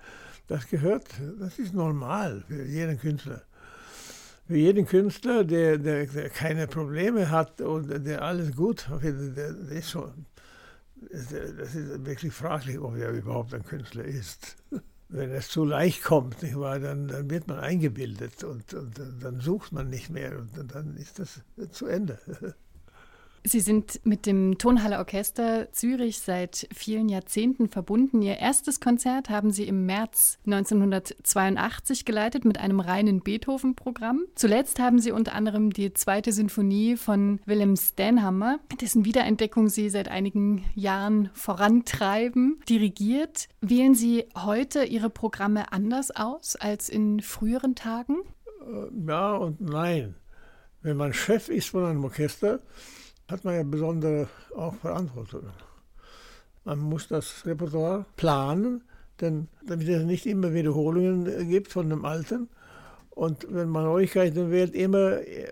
Das 0.47 0.69
gehört, 0.69 1.07
das 1.39 1.59
ist 1.59 1.75
normal 1.75 2.45
für 2.47 2.65
jeden 2.65 2.99
Künstler. 2.99 3.43
Für 4.49 4.57
jeden 4.57 4.87
Künstler, 4.87 5.45
der, 5.45 5.79
der, 5.79 6.07
der 6.07 6.31
keine 6.31 6.67
Probleme 6.67 7.31
hat 7.31 7.61
und 7.61 7.89
der 8.07 8.23
alles 8.23 8.57
gut 8.57 8.89
findet, 9.01 9.37
der, 9.37 9.53
der 9.53 9.79
ist 9.79 9.91
schon, 9.91 10.27
das 11.13 11.75
ist 11.75 12.05
wirklich 12.05 12.33
fraglich, 12.33 12.79
ob 12.79 12.97
er 12.97 13.11
überhaupt 13.11 13.55
ein 13.55 13.65
Künstler 13.65 14.05
ist 14.05 14.57
wenn 15.09 15.31
es 15.31 15.49
zu 15.49 15.65
leicht 15.65 16.03
kommt, 16.03 16.43
nicht 16.43 16.59
wahr, 16.59 16.79
dann, 16.79 17.09
dann 17.09 17.31
wird 17.31 17.49
man 17.49 17.59
eingebildet 17.59 18.45
und, 18.45 18.75
und 18.75 19.01
dann 19.21 19.41
sucht 19.41 19.73
man 19.73 19.89
nicht 19.89 20.11
mehr 20.11 20.39
und 20.39 20.75
dann 20.75 20.97
ist 20.97 21.19
das 21.19 21.41
zu 21.71 21.87
Ende. 21.87 22.19
Sie 23.49 23.61
sind 23.61 24.01
mit 24.05 24.27
dem 24.27 24.59
Tonhalle 24.59 24.99
Orchester 24.99 25.73
Zürich 25.73 26.19
seit 26.19 26.69
vielen 26.75 27.09
Jahrzehnten 27.09 27.71
verbunden. 27.71 28.21
Ihr 28.21 28.37
erstes 28.37 28.79
Konzert 28.79 29.31
haben 29.31 29.53
Sie 29.53 29.67
im 29.67 29.87
März 29.87 30.39
1982 30.45 32.05
geleitet 32.05 32.45
mit 32.45 32.59
einem 32.59 32.81
reinen 32.81 33.21
Beethoven-Programm. 33.23 34.25
Zuletzt 34.35 34.79
haben 34.79 34.99
Sie 34.99 35.13
unter 35.13 35.33
anderem 35.35 35.73
die 35.73 35.95
zweite 35.95 36.31
Sinfonie 36.31 36.97
von 36.97 37.41
Willem 37.47 37.77
Stanhammer, 37.77 38.59
dessen 38.83 39.07
Wiederentdeckung 39.07 39.71
Sie 39.71 39.89
seit 39.89 40.09
einigen 40.09 40.67
Jahren 40.75 41.31
vorantreiben, 41.33 42.61
dirigiert. 42.69 43.49
Wählen 43.63 43.95
Sie 43.95 44.27
heute 44.37 44.85
Ihre 44.85 45.09
Programme 45.09 45.73
anders 45.73 46.11
aus 46.11 46.55
als 46.57 46.91
in 46.91 47.21
früheren 47.21 47.75
Tagen? 47.75 48.17
Äh, 48.61 49.07
ja 49.07 49.37
und 49.37 49.63
nein. 49.63 50.17
Wenn 50.83 50.99
man 50.99 51.15
Chef 51.15 51.49
ist 51.49 51.71
von 51.71 51.87
einem 51.87 52.05
Orchester, 52.05 52.61
hat 53.29 53.45
man 53.45 53.55
ja 53.55 53.63
besondere 53.63 54.29
auch 54.57 54.75
Verantwortungen. 54.75 55.53
Man 56.65 56.81
muss 56.81 57.09
das 57.09 57.47
Repertoire 57.47 58.05
planen, 58.17 58.83
denn 59.21 59.49
damit 59.67 59.89
es 59.89 60.05
nicht 60.05 60.27
immer 60.27 60.53
Wiederholungen 60.53 61.49
gibt 61.49 61.73
von 61.73 61.89
dem 61.89 62.05
Alten. 62.05 62.49
Und 63.11 63.47
wenn 63.51 63.69
man 63.69 63.85
Neuigkeiten 63.85 64.51
wählt, 64.51 64.75
immer 64.75 65.19
äh, 65.19 65.49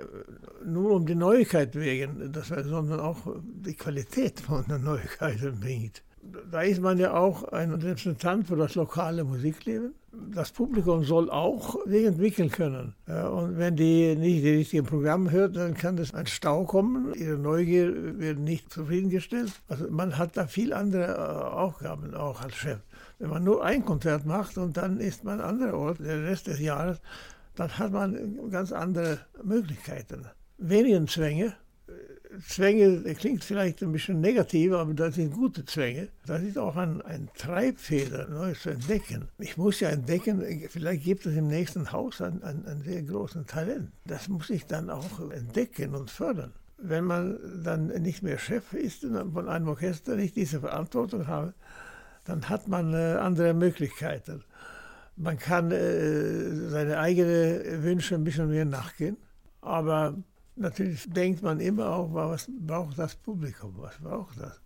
nur 0.64 0.92
um 0.92 1.06
die 1.06 1.14
Neuigkeit 1.14 1.74
wegen, 1.74 2.32
das 2.32 2.48
sondern 2.48 3.00
auch 3.00 3.18
die 3.42 3.74
Qualität 3.74 4.40
von 4.40 4.64
den 4.66 4.84
Neuigkeiten 4.84 5.58
bringt 5.58 6.02
da 6.50 6.62
ist 6.62 6.80
man 6.80 6.98
ja 6.98 7.14
auch 7.14 7.44
ein 7.44 7.72
Repräsentant 7.72 8.46
für 8.46 8.56
das 8.56 8.74
lokale 8.74 9.24
Musikleben. 9.24 9.94
Das 10.34 10.50
Publikum 10.50 11.04
soll 11.04 11.30
auch 11.30 11.76
sich 11.86 12.06
entwickeln 12.06 12.50
können. 12.50 12.94
und 13.06 13.58
wenn 13.58 13.76
die 13.76 14.16
nicht 14.16 14.42
die 14.42 14.56
richtigen 14.56 14.86
Programme 14.86 15.30
hört, 15.30 15.56
dann 15.56 15.74
kann 15.74 15.96
das 15.96 16.14
ein 16.14 16.26
Stau 16.26 16.64
kommen. 16.64 17.12
Ihre 17.14 17.36
Neugier 17.36 18.18
wird 18.18 18.38
nicht 18.38 18.72
zufriedengestellt. 18.72 19.52
Also 19.68 19.90
man 19.90 20.16
hat 20.16 20.36
da 20.36 20.46
viel 20.46 20.72
andere 20.72 21.14
äh, 21.14 21.54
Aufgaben 21.54 22.14
auch 22.14 22.40
als 22.40 22.54
Chef. 22.54 22.78
Wenn 23.18 23.30
man 23.30 23.44
nur 23.44 23.64
ein 23.64 23.84
Konzert 23.84 24.24
macht 24.24 24.56
und 24.56 24.76
dann 24.76 25.00
ist 25.00 25.24
man 25.24 25.40
an 25.40 25.56
anderer 25.60 25.78
Ort, 25.78 25.98
der 26.00 26.22
Rest 26.24 26.46
des 26.46 26.60
Jahres, 26.60 27.00
dann 27.54 27.78
hat 27.78 27.92
man 27.92 28.50
ganz 28.50 28.72
andere 28.72 29.20
Möglichkeiten. 29.42 30.26
Weniger 30.58 31.06
Zwänge, 31.06 31.54
Zwänge, 32.40 33.02
klingt 33.14 33.44
vielleicht 33.44 33.82
ein 33.82 33.92
bisschen 33.92 34.20
negativ, 34.20 34.72
aber 34.72 34.94
das 34.94 35.14
sind 35.14 35.32
gute 35.32 35.64
Zwänge. 35.64 36.08
Das 36.26 36.42
ist 36.42 36.58
auch 36.58 36.76
ein, 36.76 37.02
ein 37.02 37.28
Treibfeder, 37.36 38.28
Neues 38.28 38.62
zu 38.62 38.70
entdecken. 38.70 39.28
Ich 39.38 39.56
muss 39.56 39.80
ja 39.80 39.90
entdecken, 39.90 40.42
vielleicht 40.68 41.04
gibt 41.04 41.26
es 41.26 41.36
im 41.36 41.48
nächsten 41.48 41.92
Haus 41.92 42.20
ein, 42.20 42.42
ein, 42.42 42.66
ein 42.66 42.82
sehr 42.82 43.02
großes 43.02 43.46
Talent. 43.46 43.90
Das 44.04 44.28
muss 44.28 44.50
ich 44.50 44.66
dann 44.66 44.90
auch 44.90 45.30
entdecken 45.30 45.94
und 45.94 46.10
fördern. 46.10 46.52
Wenn 46.78 47.04
man 47.04 47.38
dann 47.64 47.86
nicht 47.86 48.22
mehr 48.22 48.38
Chef 48.38 48.72
ist 48.74 49.02
von 49.02 49.48
einem 49.48 49.68
Orchester, 49.68 50.16
nicht 50.16 50.36
diese 50.36 50.60
Verantwortung 50.60 51.26
hat, 51.26 51.54
dann 52.24 52.48
hat 52.48 52.68
man 52.68 52.92
äh, 52.92 53.16
andere 53.18 53.54
Möglichkeiten. 53.54 54.44
Man 55.16 55.38
kann 55.38 55.70
äh, 55.70 56.68
seine 56.68 56.98
eigenen 56.98 57.82
Wünsche 57.82 58.14
ein 58.16 58.24
bisschen 58.24 58.50
mehr 58.50 58.66
nachgehen, 58.66 59.16
aber 59.62 60.14
Natürlich 60.56 61.04
denkt 61.12 61.42
man 61.42 61.60
immer 61.60 61.90
auch, 61.90 62.14
was 62.14 62.48
braucht 62.48 62.98
das 62.98 63.14
Publikum, 63.14 63.74
was 63.76 63.98
braucht 63.98 64.40
das? 64.40 64.58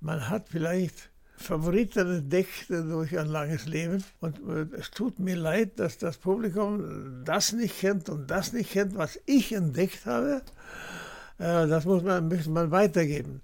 Man 0.00 0.30
hat 0.30 0.48
vielleicht 0.48 1.10
Favoriten 1.36 2.16
entdeckt 2.16 2.70
durch 2.70 3.18
ein 3.18 3.26
langes 3.26 3.66
Leben 3.66 4.02
und 4.20 4.38
äh, 4.48 4.76
es 4.78 4.90
tut 4.90 5.18
mir 5.18 5.36
leid, 5.36 5.78
dass 5.78 5.98
das 5.98 6.16
Publikum 6.16 7.22
das 7.24 7.52
nicht 7.52 7.80
kennt 7.80 8.08
und 8.08 8.30
das 8.30 8.54
nicht 8.54 8.70
kennt, 8.70 8.96
was 8.96 9.18
ich 9.26 9.52
entdeckt 9.52 10.06
habe. 10.06 10.42
Äh, 11.38 11.66
das 11.66 11.84
muss 11.84 12.02
man, 12.02 12.28
muss 12.28 12.46
man 12.46 12.70
weitergeben. 12.70 13.42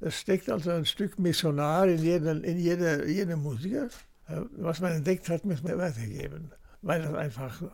Es 0.00 0.20
steckt 0.20 0.48
also 0.48 0.70
ein 0.70 0.86
Stück 0.86 1.18
Missionar 1.18 1.88
in, 1.88 2.02
jeden, 2.02 2.44
in 2.44 2.58
jeder, 2.58 3.04
jedem 3.04 3.42
Musiker. 3.42 3.88
Äh, 4.28 4.42
was 4.58 4.80
man 4.80 4.92
entdeckt 4.92 5.28
hat, 5.28 5.44
muss 5.44 5.62
man 5.62 5.78
weitergeben 5.78 6.52
weil 6.82 7.02
das 7.02 7.14
einfach 7.14 7.62
äh, 7.62 7.66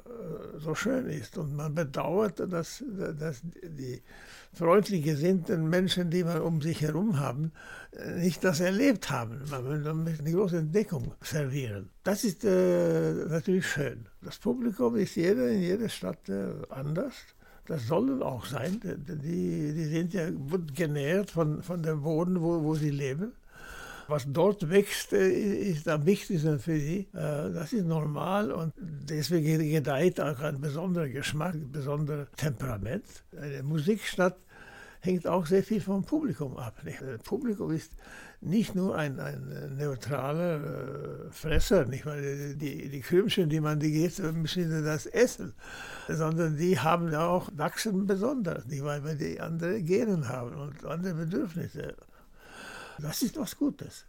so 0.59 0.75
schön 0.75 1.07
ist. 1.07 1.37
Und 1.39 1.55
man 1.55 1.75
bedauert, 1.75 2.41
dass, 2.41 2.85
dass 3.19 3.43
die 3.43 4.03
freundlich 4.53 5.05
gesinnten 5.05 5.69
Menschen, 5.69 6.11
die 6.11 6.25
man 6.25 6.41
um 6.41 6.61
sich 6.61 6.83
herum 6.83 7.19
haben, 7.19 7.53
nicht 8.17 8.43
das 8.45 8.61
erlebt 8.61 9.11
haben. 9.11 9.43
Man 9.51 9.65
will 9.69 9.87
eine 9.87 10.33
große 10.33 10.59
Entdeckung 10.59 11.15
servieren. 11.21 11.91
Das 12.05 12.25
ist 12.25 12.45
äh, 12.45 13.13
natürlich 13.29 13.67
schön. 13.67 14.07
Das 14.23 14.39
Publikum 14.39 14.97
ist 14.97 15.17
jeder 15.17 15.49
in 15.49 15.61
jeder 15.61 15.89
Stadt 15.89 16.29
äh, 16.29 16.53
anders. 16.71 17.15
Das 17.67 17.87
soll 17.87 18.23
auch 18.23 18.47
sein. 18.47 18.81
Die, 18.83 19.73
die 19.73 19.85
sind 19.85 20.15
ja 20.15 20.31
gut 20.31 20.75
genährt 20.75 21.31
von, 21.31 21.63
von 21.63 21.83
dem 21.83 22.03
Boden, 22.03 22.41
wo, 22.41 22.63
wo 22.63 22.75
sie 22.75 22.91
leben. 22.91 23.33
Was 24.09 24.27
dort 24.27 24.69
wächst, 24.69 25.13
äh, 25.13 25.31
ist 25.31 25.89
am 25.89 26.05
wichtigsten 26.07 26.59
für 26.59 26.79
sie. 26.79 27.09
Äh, 27.15 27.53
das 27.53 27.73
ist 27.73 27.87
normal 27.87 28.51
und 28.53 28.73
deswegen 28.79 29.71
gedeiht 29.71 30.21
auch 30.21 30.41
ein 30.41 30.61
besonderer 30.61 31.09
Geschmack, 31.09 31.55
ein 31.55 31.71
besonderes 31.71 32.29
Temperament. 32.37 33.05
Eine 33.41 33.63
Musikstadt 33.63 34.37
hängt 35.01 35.27
auch 35.27 35.47
sehr 35.47 35.63
viel 35.63 35.81
vom 35.81 36.05
Publikum 36.05 36.57
ab. 36.57 36.81
Das 36.85 37.23
Publikum 37.23 37.73
ist 37.73 37.93
nicht 38.41 38.75
nur 38.75 38.97
ein, 38.97 39.21
ein 39.21 39.77
neutraler 39.79 40.57
äh, 40.57 41.31
Fresser, 41.31 41.85
nicht 41.85 42.07
weil 42.07 42.55
die, 42.57 42.89
die 42.89 43.01
Krümchen, 43.01 43.49
die 43.49 43.61
man 43.61 43.79
die 43.79 43.93
geht, 43.93 44.19
müssen 44.35 44.85
das 44.85 45.07
essen, 45.07 45.55
sondern 46.09 46.57
die 46.57 46.79
haben 46.79 47.15
auch 47.15 47.51
wachsen 47.55 48.07
besonders, 48.07 48.67
nicht 48.67 48.85
weil 48.85 49.05
wir 49.05 49.15
die 49.15 49.41
andere 49.41 49.81
Genen 49.83 50.29
haben 50.29 50.57
und 50.57 50.85
andere 50.85 51.15
Bedürfnisse. 51.15 51.95
Das 52.99 53.23
ist 53.23 53.37
was 53.37 53.57
Gutes. 53.57 54.07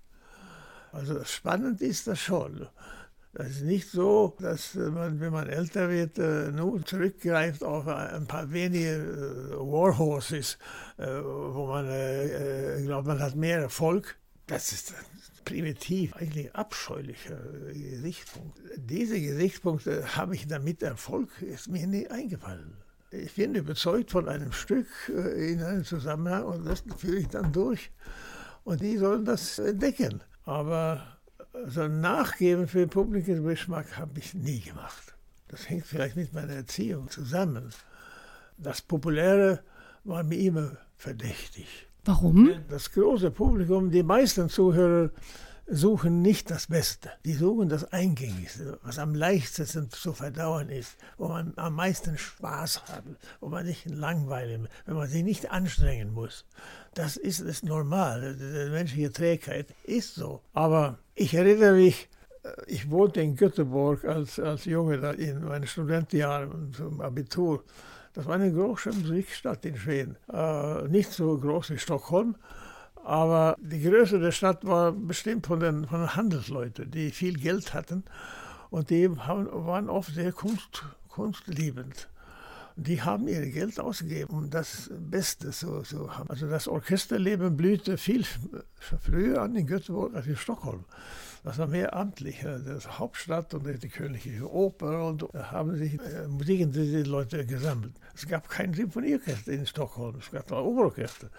Also 0.91 1.23
spannend 1.23 1.81
ist 1.81 2.07
das 2.07 2.19
schon. 2.19 2.67
Das 3.33 3.49
ist 3.49 3.63
nicht 3.63 3.89
so, 3.89 4.35
dass 4.39 4.75
man, 4.75 5.19
wenn 5.19 5.31
man 5.31 5.49
älter 5.49 5.89
wird, 5.89 6.19
äh, 6.19 6.51
nur 6.51 6.85
zurückgreift 6.85 7.63
auf 7.63 7.87
ein 7.87 8.27
paar 8.27 8.51
wenige 8.51 8.93
äh, 8.93 9.55
Warhorses, 9.57 10.59
äh, 10.97 11.07
wo 11.07 11.65
man 11.65 11.87
glaubt, 12.85 13.07
man 13.07 13.19
hat 13.19 13.35
mehr 13.35 13.59
Erfolg. 13.59 14.17
Das 14.45 14.71
ist 14.71 14.93
primitiv, 15.45 16.15
eigentlich 16.15 16.53
abscheulicher 16.53 17.39
Gesichtspunkt. 17.73 18.59
Diese 18.77 19.19
Gesichtspunkte 19.19 20.15
habe 20.15 20.35
ich 20.35 20.45
damit 20.45 20.83
Erfolg, 20.83 21.29
ist 21.41 21.69
mir 21.69 21.87
nie 21.87 22.07
eingefallen. 22.07 22.77
Ich 23.09 23.33
bin 23.33 23.55
überzeugt 23.55 24.11
von 24.11 24.29
einem 24.29 24.51
Stück 24.51 24.87
in 25.09 25.61
einem 25.63 25.85
Zusammenhang 25.85 26.45
und 26.45 26.65
das 26.65 26.83
führe 26.97 27.17
ich 27.17 27.27
dann 27.29 27.51
durch. 27.51 27.91
Und 28.63 28.81
die 28.81 28.97
sollen 28.97 29.25
das 29.25 29.59
entdecken. 29.59 30.21
Aber 30.45 31.03
so 31.67 31.87
Nachgeben 31.87 32.67
für 32.67 32.79
den 32.79 32.89
Publikumsgeschmack 32.89 33.97
habe 33.97 34.19
ich 34.19 34.33
nie 34.33 34.59
gemacht. 34.59 35.15
Das 35.47 35.69
hängt 35.69 35.85
vielleicht 35.85 36.15
mit 36.15 36.33
meiner 36.33 36.53
Erziehung 36.53 37.09
zusammen. 37.09 37.69
Das 38.57 38.81
Populäre 38.81 39.63
war 40.03 40.23
mir 40.23 40.39
immer 40.39 40.77
verdächtig. 40.95 41.87
Warum? 42.05 42.51
Das 42.69 42.91
große 42.91 43.31
Publikum, 43.31 43.89
die 43.91 44.03
meisten 44.03 44.49
Zuhörer 44.49 45.11
suchen 45.67 46.21
nicht 46.21 46.51
das 46.51 46.67
Beste. 46.67 47.11
Die 47.25 47.33
suchen 47.33 47.69
das 47.69 47.91
Eingängigste, 47.91 48.79
was 48.83 48.99
am 48.99 49.15
leichtesten 49.15 49.89
zu 49.89 50.13
verdauern 50.13 50.69
ist, 50.69 50.97
wo 51.17 51.29
man 51.29 51.53
am 51.55 51.75
meisten 51.75 52.17
Spaß 52.17 52.83
hat, 52.87 53.03
wo 53.39 53.49
man 53.49 53.65
sich 53.65 53.85
langweilen, 53.85 54.67
wenn 54.85 54.95
man 54.95 55.07
sich 55.07 55.23
nicht 55.23 55.51
anstrengen 55.51 56.13
muss. 56.13 56.45
Das 56.93 57.17
ist, 57.17 57.39
ist 57.39 57.63
normal. 57.63 58.35
Die 58.35 58.71
menschliche 58.71 59.11
Trägheit 59.11 59.67
ist 59.83 60.15
so. 60.15 60.41
Aber 60.53 60.99
ich 61.15 61.33
erinnere 61.33 61.73
mich, 61.73 62.09
äh, 62.43 62.49
ich 62.67 62.89
wohnte 62.89 63.21
in 63.21 63.35
Göteborg 63.35 64.05
als, 64.05 64.39
als 64.39 64.65
Junge 64.65 64.99
da 64.99 65.11
in 65.11 65.43
meinen 65.43 65.67
Studentenjahren 65.67 66.73
zum 66.73 67.01
Abitur. 67.01 67.63
Das 68.13 68.27
war 68.27 68.35
eine 68.35 68.51
große 68.51 68.91
Musikstadt 68.91 69.65
in 69.65 69.75
Schweden. 69.75 70.17
Äh, 70.31 70.87
nicht 70.87 71.11
so 71.11 71.37
groß 71.37 71.71
wie 71.71 71.79
Stockholm, 71.79 72.35
aber 73.03 73.57
die 73.59 73.81
Größe 73.81 74.19
der 74.19 74.31
Stadt 74.31 74.65
war 74.65 74.91
bestimmt 74.91 75.47
von 75.47 75.59
den, 75.59 75.85
von 75.87 76.01
den 76.01 76.15
Handelsleuten, 76.15 76.89
die 76.89 77.11
viel 77.11 77.37
Geld 77.37 77.73
hatten 77.73 78.03
und 78.69 78.89
die 78.89 79.09
haben, 79.09 79.47
waren 79.51 79.89
oft 79.89 80.13
sehr 80.13 80.31
Kunst, 80.31 80.83
kunstliebend. 81.09 82.09
Die 82.75 83.03
haben 83.03 83.27
ihr 83.27 83.45
Geld 83.51 83.79
ausgegeben, 83.79 84.33
um 84.33 84.49
das 84.49 84.89
Beste 84.97 85.51
zu, 85.51 85.81
zu 85.81 86.17
haben. 86.17 86.27
Also 86.29 86.49
das 86.49 86.67
Orchesterleben 86.67 87.55
blühte 87.55 87.97
viel 87.99 88.25
früher 88.99 89.43
an 89.43 89.55
in 89.55 89.67
Göteborg 89.67 90.15
als 90.15 90.25
in 90.25 90.35
Stockholm. 90.35 90.83
Das 91.43 91.59
war 91.59 91.67
mehr 91.67 91.93
amtlich. 91.93 92.39
Das 92.41 92.97
Hauptstadt 92.97 93.53
und 93.53 93.67
die 93.83 93.89
Königliche 93.89 94.51
Oper 94.51 95.05
und 95.05 95.27
da 95.33 95.51
haben 95.51 95.75
sich 95.75 95.99
äh, 95.99 96.27
Musikinteressierte 96.27 97.09
Leute 97.09 97.45
gesammelt. 97.45 97.93
Es 98.15 98.27
gab 98.27 98.49
kein 98.49 98.73
Symphonieorchester 98.73 99.51
in 99.51 99.67
Stockholm, 99.67 100.15
es 100.19 100.31
gab 100.31 100.51
ein 100.51 100.57
Oberorchester. 100.57 101.29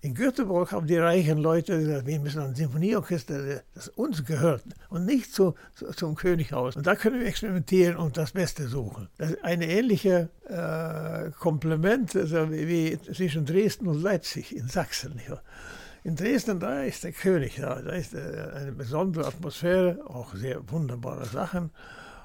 In 0.00 0.14
Göteborg 0.14 0.72
haben 0.72 0.86
die 0.86 0.96
reichen 0.96 1.38
Leute 1.38 1.78
gesagt, 1.78 2.06
wir 2.06 2.20
müssen 2.20 2.42
ein 2.42 2.54
Symphonieorchester, 2.54 3.62
das 3.74 3.88
uns 3.88 4.24
gehört 4.24 4.62
und 4.90 5.06
nicht 5.06 5.32
zu, 5.32 5.54
zu, 5.74 5.86
zum 5.92 6.14
Könighaus. 6.14 6.76
Und 6.76 6.86
da 6.86 6.94
können 6.94 7.20
wir 7.20 7.26
experimentieren 7.26 7.96
und 7.96 8.16
das 8.16 8.32
Beste 8.32 8.68
suchen. 8.68 9.08
Das 9.16 9.30
ist 9.30 9.44
eine 9.44 9.66
ähnliche 9.66 10.28
äh, 10.48 11.30
Komplement 11.38 12.14
also 12.14 12.50
wie 12.50 12.98
zwischen 13.00 13.46
Dresden 13.46 13.86
und 13.86 14.02
Leipzig 14.02 14.54
in 14.54 14.68
Sachsen. 14.68 15.20
Ja. 15.26 15.40
In 16.02 16.16
Dresden, 16.16 16.60
da 16.60 16.82
ist 16.82 17.02
der 17.02 17.12
König, 17.12 17.56
da, 17.56 17.80
da 17.80 17.92
ist 17.92 18.12
äh, 18.12 18.50
eine 18.54 18.72
besondere 18.72 19.26
Atmosphäre, 19.26 20.00
auch 20.04 20.34
sehr 20.34 20.70
wunderbare 20.70 21.24
Sachen. 21.24 21.70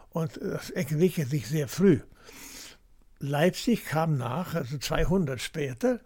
Und 0.09 0.39
das 0.41 0.69
entwickelt 0.71 1.29
sich 1.29 1.47
sehr 1.47 1.69
früh. 1.69 2.01
Leipzig 3.19 3.85
kam 3.85 4.17
nach, 4.17 4.55
also 4.55 4.77
200 4.77 5.39
später 5.39 5.99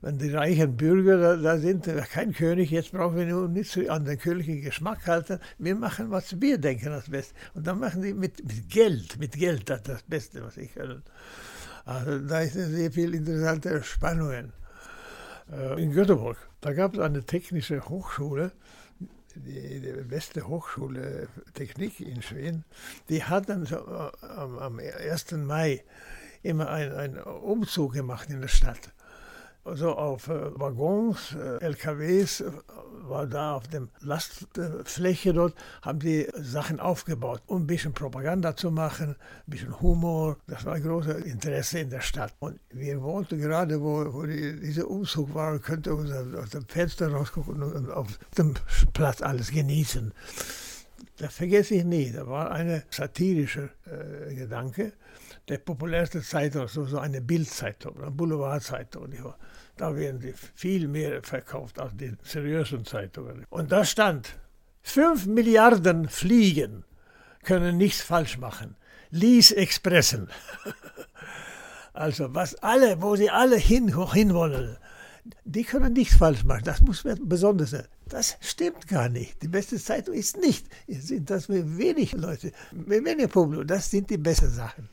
wenn 0.00 0.18
die 0.18 0.30
reichen 0.30 0.76
Bürger 0.76 1.18
da, 1.18 1.36
da 1.36 1.58
sind, 1.58 1.86
kein 2.12 2.32
König, 2.32 2.70
jetzt 2.70 2.92
brauchen 2.92 3.16
wir 3.16 3.26
nur 3.26 3.48
nicht 3.48 3.76
an 3.90 4.04
den 4.04 4.18
königlichen 4.18 4.62
Geschmack 4.62 5.06
halten, 5.06 5.40
wir 5.58 5.74
machen, 5.74 6.10
was 6.10 6.40
wir 6.40 6.58
denken 6.58 6.90
das 6.90 7.10
Beste. 7.10 7.34
Und 7.54 7.66
dann 7.66 7.80
machen 7.80 8.02
sie 8.02 8.14
mit, 8.14 8.44
mit 8.44 8.70
Geld, 8.70 9.18
mit 9.18 9.32
Geld 9.32 9.68
das, 9.68 9.82
das 9.82 10.02
Beste, 10.04 10.42
was 10.42 10.54
sie 10.54 10.68
können. 10.68 11.02
Also 11.84 12.18
da 12.18 12.40
ist 12.40 12.52
sehr 12.52 12.92
viel 12.92 13.14
interessante 13.14 13.82
Spannungen. 13.82 14.52
Äh, 15.50 15.82
in 15.82 15.92
Göteborg, 15.92 16.36
da 16.60 16.72
gab 16.72 16.94
es 16.94 17.00
eine 17.00 17.24
technische 17.24 17.88
Hochschule, 17.88 18.52
die, 19.34 19.80
die, 19.80 20.02
beste 20.02 20.46
Hochschule 20.46 21.28
Technik 21.54 22.00
in 22.00 22.22
Schweden, 22.22 22.64
die 23.08 23.24
hatten 23.24 23.66
so, 23.66 23.76
äh, 23.76 24.26
am 24.26 24.78
1. 24.78 25.32
Mai 25.32 25.82
immer 26.42 26.68
einen 26.68 27.18
Umzug 27.18 27.94
gemacht 27.94 28.30
in 28.30 28.40
der 28.40 28.48
Stadt 28.48 28.92
also 29.68 29.94
auf 29.96 30.28
äh, 30.28 30.58
Waggons, 30.58 31.34
äh, 31.34 31.64
LKWs, 31.64 32.40
äh, 32.40 32.50
war 33.08 33.26
da 33.26 33.54
auf 33.54 33.68
der 33.68 33.88
Lastfläche 34.00 35.32
dort, 35.32 35.54
haben 35.82 35.98
die 35.98 36.26
Sachen 36.34 36.80
aufgebaut, 36.80 37.42
um 37.46 37.62
ein 37.62 37.66
bisschen 37.66 37.92
Propaganda 37.92 38.56
zu 38.56 38.70
machen, 38.70 39.10
ein 39.10 39.50
bisschen 39.50 39.80
Humor. 39.80 40.36
Das 40.46 40.64
war 40.64 40.74
ein 40.74 40.82
großes 40.82 41.24
Interesse 41.24 41.80
in 41.80 41.90
der 41.90 42.00
Stadt. 42.00 42.34
Und 42.38 42.60
wir 42.70 43.02
wollten 43.02 43.40
gerade, 43.40 43.80
wo, 43.80 44.12
wo 44.12 44.26
die, 44.26 44.60
dieser 44.60 44.88
Umzug 44.88 45.34
war, 45.34 45.58
könnte 45.58 45.94
uns 45.94 46.10
aus 46.10 46.50
dem 46.50 46.66
Fenster 46.66 47.10
rausgucken 47.10 47.62
und 47.62 47.90
auf 47.90 48.18
dem 48.36 48.54
Platz 48.92 49.22
alles 49.22 49.50
genießen. 49.50 50.12
Das 51.18 51.34
vergesse 51.34 51.74
ich 51.74 51.84
nie. 51.84 52.12
Da 52.12 52.26
war 52.26 52.50
ein 52.50 52.82
satirischer 52.90 53.70
äh, 53.86 54.34
Gedanke. 54.34 54.92
Der 55.48 55.58
populärste 55.58 56.22
Zeitung, 56.22 56.68
so, 56.68 56.84
so 56.84 56.98
eine 56.98 57.20
Bildzeitung, 57.20 58.00
eine 58.00 58.10
Boulevardzeitung. 58.10 59.12
Da 59.78 59.96
werden 59.96 60.20
die 60.20 60.34
viel 60.54 60.88
mehr 60.88 61.22
verkauft 61.22 61.78
als 61.78 61.96
die 61.96 62.12
seriösen 62.22 62.84
Zeitungen. 62.84 63.46
Und 63.48 63.70
da 63.72 63.84
stand, 63.84 64.36
5 64.82 65.26
Milliarden 65.26 66.08
Fliegen 66.08 66.84
können 67.44 67.76
nichts 67.76 68.02
falsch 68.02 68.38
machen. 68.38 68.76
Lies 69.10 69.52
Expressen. 69.52 70.28
also 71.92 72.34
was 72.34 72.56
alle, 72.56 73.00
wo 73.00 73.14
sie 73.16 73.30
alle 73.30 73.56
hin, 73.56 73.94
hinwollen, 74.12 74.76
die 75.44 75.64
können 75.64 75.92
nichts 75.92 76.16
falsch 76.16 76.44
machen. 76.44 76.64
Das 76.64 76.80
muss 76.80 77.04
besonders 77.22 77.70
sein. 77.70 77.86
Das 78.08 78.36
stimmt 78.40 78.88
gar 78.88 79.08
nicht. 79.08 79.40
Die 79.42 79.48
beste 79.48 79.78
Zeitung 79.78 80.14
ist 80.14 80.38
nicht. 80.38 80.66
Sind 80.88 81.30
das 81.30 81.48
wenig 81.48 82.12
Leute, 82.12 82.52
wenig 82.72 83.30
Publikum. 83.30 83.66
Das 83.66 83.90
sind 83.90 84.10
die 84.10 84.18
besten 84.18 84.50
Sachen. 84.50 84.88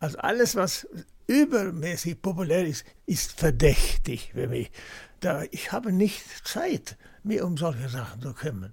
Also 0.00 0.18
alles, 0.18 0.56
was 0.56 0.88
übermäßig 1.26 2.20
populär 2.20 2.66
ist, 2.66 2.84
ist 3.06 3.38
verdächtig 3.38 4.32
für 4.34 4.48
mich. 4.48 4.72
Da, 5.20 5.44
ich 5.50 5.70
habe 5.72 5.92
nicht 5.92 6.24
Zeit, 6.46 6.96
mir 7.22 7.44
um 7.44 7.56
solche 7.56 7.88
Sachen 7.88 8.22
zu 8.22 8.32
kümmern. 8.32 8.72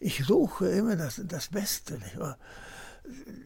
Ich 0.00 0.24
suche 0.24 0.68
immer 0.68 0.96
das, 0.96 1.20
das 1.24 1.48
Beste. 1.48 1.94
Nicht 1.94 2.18
wahr? 2.18 2.38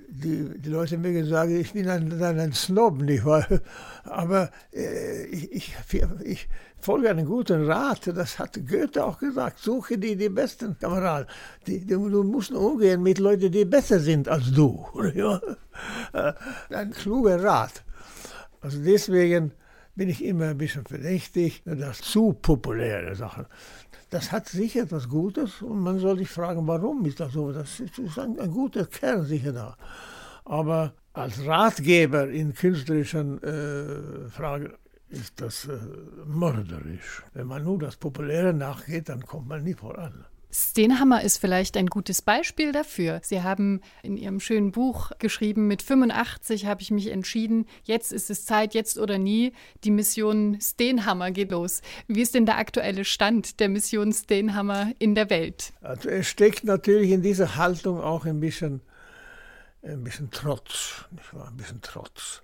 Die, 0.08 0.58
die 0.58 0.68
Leute 0.70 0.96
mögen 0.96 1.26
sagen, 1.26 1.60
ich 1.60 1.72
bin 1.72 1.88
ein, 1.88 2.22
ein 2.22 2.52
Snob, 2.52 3.02
nicht 3.02 3.24
wahr? 3.24 3.46
aber 4.04 4.50
äh, 4.72 5.24
ich, 5.24 5.52
ich, 5.52 5.74
ich, 6.24 6.48
folge 6.80 7.10
einem 7.10 7.26
guten 7.26 7.66
Rat. 7.66 8.06
Das 8.06 8.38
hat 8.38 8.58
Goethe 8.66 9.04
auch 9.04 9.18
gesagt. 9.18 9.58
Suche 9.58 9.98
die, 9.98 10.16
die 10.16 10.28
besten 10.28 10.78
Kameraden. 10.78 11.28
Die, 11.66 11.80
die, 11.80 11.86
du 11.86 12.22
musst 12.22 12.52
umgehen 12.52 13.02
mit 13.02 13.18
Leuten, 13.18 13.50
die 13.50 13.64
besser 13.64 14.00
sind 14.00 14.28
als 14.28 14.52
du. 14.52 14.86
Ein 16.70 16.90
kluger 16.92 17.42
Rat. 17.42 17.84
Also 18.60 18.78
deswegen 18.82 19.52
bin 19.94 20.08
ich 20.08 20.24
immer 20.24 20.46
ein 20.46 20.58
bisschen 20.58 20.84
verdächtig, 20.84 21.62
dass 21.64 22.00
zu 22.00 22.32
populäre 22.32 23.14
Sachen. 23.16 23.46
Das 24.10 24.32
hat 24.32 24.48
sicher 24.48 24.82
etwas 24.82 25.08
Gutes 25.08 25.60
und 25.60 25.80
man 25.80 25.98
soll 25.98 26.18
sich 26.18 26.30
fragen, 26.30 26.66
warum 26.66 27.04
ist 27.04 27.20
das 27.20 27.32
so? 27.32 27.52
Das 27.52 27.80
ist 27.80 28.18
ein, 28.18 28.38
ein 28.38 28.50
guter 28.50 28.86
Kern 28.86 29.24
sicher 29.24 29.52
da. 29.52 29.76
Aber 30.44 30.94
als 31.12 31.44
Ratgeber 31.44 32.28
in 32.28 32.54
künstlerischen 32.54 33.42
äh, 33.42 34.28
Fragen 34.30 34.72
ist 35.10 35.40
das 35.40 35.66
äh, 35.66 35.78
mörderisch. 36.26 37.22
Wenn 37.34 37.46
man 37.46 37.64
nur 37.64 37.78
das 37.78 37.96
Populäre 37.96 38.52
nachgeht, 38.52 39.08
dann 39.08 39.24
kommt 39.24 39.48
man 39.48 39.64
nie 39.64 39.74
voran. 39.74 40.24
Stenhammer 40.50 41.22
ist 41.22 41.36
vielleicht 41.38 41.76
ein 41.76 41.88
gutes 41.88 42.22
Beispiel 42.22 42.72
dafür. 42.72 43.20
Sie 43.22 43.42
haben 43.42 43.82
in 44.02 44.16
Ihrem 44.16 44.40
schönen 44.40 44.72
Buch 44.72 45.10
geschrieben, 45.18 45.66
mit 45.66 45.82
85 45.82 46.64
habe 46.64 46.80
ich 46.80 46.90
mich 46.90 47.08
entschieden, 47.08 47.66
jetzt 47.84 48.12
ist 48.12 48.30
es 48.30 48.46
Zeit, 48.46 48.72
jetzt 48.72 48.98
oder 48.98 49.18
nie. 49.18 49.52
Die 49.84 49.90
Mission 49.90 50.58
Stenhammer 50.60 51.32
geht 51.32 51.50
los. 51.50 51.82
Wie 52.06 52.22
ist 52.22 52.34
denn 52.34 52.46
der 52.46 52.56
aktuelle 52.56 53.04
Stand 53.04 53.60
der 53.60 53.68
Mission 53.68 54.12
Stenhammer 54.12 54.92
in 54.98 55.14
der 55.14 55.28
Welt? 55.28 55.74
Also 55.82 56.08
es 56.08 56.26
steckt 56.28 56.64
natürlich 56.64 57.10
in 57.10 57.22
dieser 57.22 57.56
Haltung 57.56 58.00
auch 58.00 58.24
ein 58.24 58.40
bisschen, 58.40 58.80
ein 59.82 60.02
bisschen 60.02 60.30
Trotz, 60.30 61.04
nicht 61.10 61.34
wahr? 61.34 61.48
Ein 61.48 61.58
bisschen 61.58 61.82
Trotz. 61.82 62.42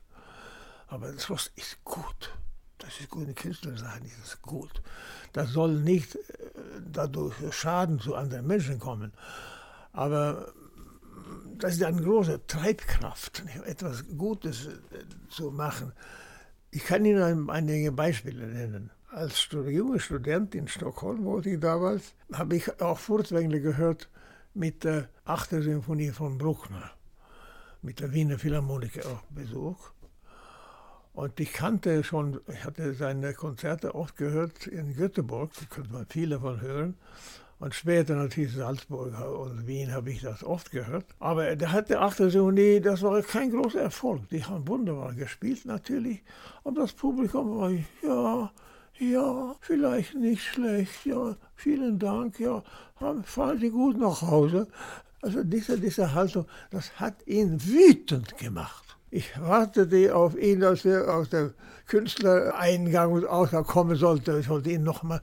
Aber 0.88 1.16
Trotz 1.16 1.50
ist 1.56 1.82
gut. 1.84 2.30
Das 2.84 3.00
ist 3.00 3.08
gut, 3.08 3.24
eine 3.24 3.34
Künstler 3.34 3.76
sagen, 3.78 4.10
das 4.18 4.34
ist 4.34 4.42
gut. 4.42 4.82
Das 5.32 5.50
soll 5.50 5.80
nicht 5.80 6.16
äh, 6.16 6.20
dadurch 6.92 7.34
Schaden 7.50 7.98
zu 7.98 8.14
anderen 8.14 8.46
Menschen 8.46 8.78
kommen. 8.78 9.12
Aber 9.92 10.52
das 11.58 11.74
ist 11.74 11.82
eine 11.82 12.02
große 12.02 12.46
Treibkraft, 12.46 13.42
etwas 13.64 14.04
Gutes 14.16 14.66
äh, 14.66 14.70
zu 15.30 15.50
machen. 15.50 15.92
Ich 16.70 16.84
kann 16.84 17.04
Ihnen 17.04 17.48
einige 17.48 17.92
Beispiele 17.92 18.46
nennen. 18.46 18.90
Als 19.10 19.48
junger 19.50 20.00
Student 20.00 20.54
in 20.54 20.66
Stockholm 20.66 21.24
wollte 21.24 21.50
ich 21.50 21.60
damals, 21.60 22.14
habe 22.32 22.56
ich 22.56 22.80
auch 22.80 22.98
Vorträge 22.98 23.60
gehört 23.60 24.08
mit 24.54 24.82
der 24.82 25.08
8. 25.24 25.50
Symphonie 25.50 26.10
von 26.10 26.36
Bruckner, 26.36 26.90
mit 27.80 28.00
der 28.00 28.12
Wiener 28.12 28.38
Philharmoniker 28.38 29.08
auch 29.08 29.22
Besuch. 29.30 29.90
Und 31.14 31.40
ich 31.40 31.52
kannte 31.52 32.04
schon, 32.04 32.40
ich 32.52 32.64
hatte 32.64 32.92
seine 32.94 33.32
Konzerte 33.32 33.94
oft 33.94 34.16
gehört 34.16 34.66
in 34.66 34.94
Göteborg, 34.94 35.52
da 35.58 35.64
könnte 35.66 35.92
man 35.92 36.06
viele 36.06 36.40
von 36.40 36.60
hören. 36.60 36.94
Und 37.60 37.74
später 37.74 38.16
natürlich 38.16 38.52
Salzburg 38.52 39.14
und 39.18 39.66
Wien 39.66 39.92
habe 39.92 40.10
ich 40.10 40.20
das 40.20 40.44
oft 40.44 40.70
gehört. 40.70 41.06
Aber 41.20 41.56
der 41.56 41.72
hatte 41.72 42.00
achte 42.00 42.28
Symphonie, 42.28 42.80
das 42.80 43.00
war 43.02 43.22
kein 43.22 43.50
großer 43.50 43.80
Erfolg. 43.80 44.28
Die 44.30 44.44
haben 44.44 44.66
wunderbar 44.68 45.14
gespielt 45.14 45.64
natürlich. 45.64 46.22
Und 46.64 46.76
das 46.76 46.92
Publikum 46.92 47.58
war, 47.58 47.70
ja, 48.02 48.50
Ja, 48.98 49.56
vielleicht 49.60 50.14
nicht 50.14 50.44
schlecht, 50.44 51.04
ja, 51.04 51.36
vielen 51.56 51.98
Dank, 51.98 52.38
ja, 52.38 52.62
fahren 53.24 53.58
Sie 53.58 53.70
gut 53.70 53.98
nach 53.98 54.22
Hause. 54.22 54.68
Also 55.20 55.42
diese, 55.42 55.80
diese 55.80 56.14
Haltung, 56.14 56.46
das 56.70 57.00
hat 57.00 57.26
ihn 57.26 57.60
wütend 57.60 58.38
gemacht. 58.38 58.83
Ich 59.16 59.40
wartete 59.40 60.12
auf 60.12 60.36
ihn, 60.36 60.64
als 60.64 60.84
er 60.84 61.14
aus 61.14 61.28
dem 61.28 61.54
Künstlereingang 61.86 63.12
und 63.12 63.24
Ausgang 63.24 63.62
kommen 63.62 63.94
sollte. 63.94 64.40
Ich 64.40 64.48
wollte 64.48 64.72
ihn 64.72 64.82
noch 64.82 65.04
mal 65.04 65.20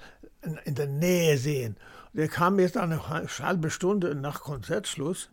in, 0.64 0.76
der 0.76 0.88
Nähe 0.88 1.38
sehen. 1.38 1.76
Der 2.14 2.30
kam 2.30 2.58
jetzt 2.58 2.78
eine 2.78 3.10
halbe 3.10 3.70
Stunde 3.70 4.16
nach 4.16 4.44
Konzertschluss 4.44 5.30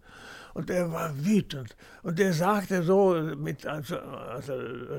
und 0.55 0.71
er 0.71 0.91
war 0.91 1.25
wütend. 1.25 1.77
Und 2.03 2.19
er 2.19 2.33
sagte 2.33 2.83
so, 2.83 3.15
mit, 3.37 3.65
also, 3.65 3.97
also 3.97 4.55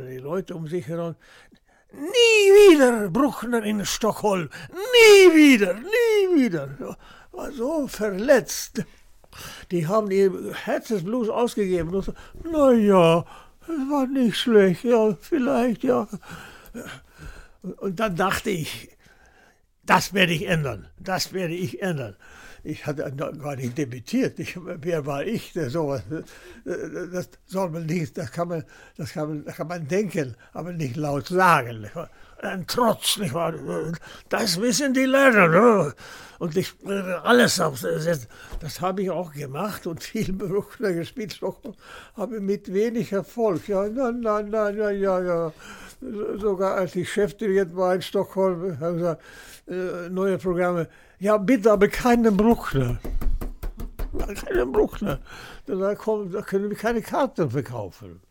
die 0.07 0.19
Leute 0.19 0.55
um 0.55 0.65
sich 0.69 0.87
herum, 0.87 1.17
nie 1.91 2.71
wieder 2.71 3.09
Bruckner 3.09 3.61
in 3.61 3.85
Stockholm, 3.85 4.49
nie 4.69 5.35
wieder, 5.35 5.73
nie 5.73 6.43
wieder. 6.45 6.95
War 7.33 7.51
so 7.51 7.89
verletzt. 7.89 8.85
Die 9.71 9.85
haben 9.85 10.09
ihr 10.11 10.53
Herzensblut 10.53 11.29
ausgegeben. 11.29 11.93
Und 11.93 12.05
so, 12.05 12.13
na 12.49 12.71
ja, 12.71 13.19
es 13.19 13.25
war 13.69 14.07
nicht 14.07 14.37
schlecht, 14.37 14.83
ja, 14.83 15.15
vielleicht, 15.19 15.83
ja. 15.83 16.07
Und 17.77 17.99
dann 17.99 18.15
dachte 18.15 18.49
ich, 18.49 18.89
das 19.83 20.13
werde 20.13 20.33
ich 20.33 20.47
ändern, 20.47 20.87
das 20.99 21.33
werde 21.33 21.55
ich 21.55 21.81
ändern. 21.81 22.15
Ich 22.69 22.85
hatte 22.85 23.11
gar 23.11 23.55
nicht 23.55 23.77
debütiert. 23.77 24.37
Ich, 24.37 24.57
wer 24.63 25.05
war 25.05 25.25
ich, 25.25 25.53
der 25.53 25.71
sowas? 25.71 26.03
Das 26.63 27.29
soll 27.47 27.71
man 27.71 27.87
nicht, 27.87 28.15
das 28.17 28.31
kann 28.31 28.47
man, 28.47 28.63
das 28.95 29.13
kann 29.13 29.27
man, 29.27 29.45
das 29.45 29.55
kann 29.55 29.67
man 29.67 29.87
denken, 29.87 30.35
aber 30.53 30.71
nicht 30.71 30.95
laut 30.95 31.27
sagen. 31.27 31.81
Nicht 31.81 31.93
Ein 32.41 32.67
Trotz, 32.67 33.17
nicht 33.17 33.33
wahr? 33.33 33.53
Das 34.29 34.61
wissen 34.61 34.93
die 34.93 35.05
Lehrer. 35.05 35.47
Ne? 35.47 35.93
Und 36.37 36.55
ich 36.55 36.75
alles 37.23 37.59
aufsetzen. 37.59 38.27
Das 38.59 38.81
habe 38.81 39.01
ich 39.01 39.09
auch 39.09 39.33
gemacht 39.33 39.87
und 39.87 40.03
viel 40.03 40.31
Bruckner 40.43 40.93
gespielt, 40.93 41.39
aber 42.15 42.39
mit 42.39 42.71
wenig 42.71 43.11
Erfolg. 43.11 43.67
Ja, 43.67 43.89
nein, 43.89 44.19
nein, 44.19 44.49
nein, 44.49 44.77
ja, 44.77 44.89
ja, 44.91 45.21
ja. 45.21 45.53
Sogar 46.37 46.75
als 46.75 46.95
ich 46.95 47.11
Chefdirigent 47.11 47.75
war 47.75 47.95
in 47.95 48.01
Stockholm, 48.01 48.79
haben 48.79 48.97
gesagt, 48.97 49.21
äh, 49.67 50.09
neue 50.09 50.37
Programme. 50.37 50.87
Ja, 51.19 51.37
bitte, 51.37 51.71
aber 51.71 51.89
keinen 51.89 52.37
Bruckner. 52.37 52.99
Keinen 54.35 54.71
Bruckner. 54.71 55.19
Da, 55.65 55.95
kommen, 55.95 56.31
da 56.31 56.41
können 56.41 56.69
wir 56.69 56.77
keine 56.77 57.01
Karten 57.01 57.49
verkaufen. 57.49 58.21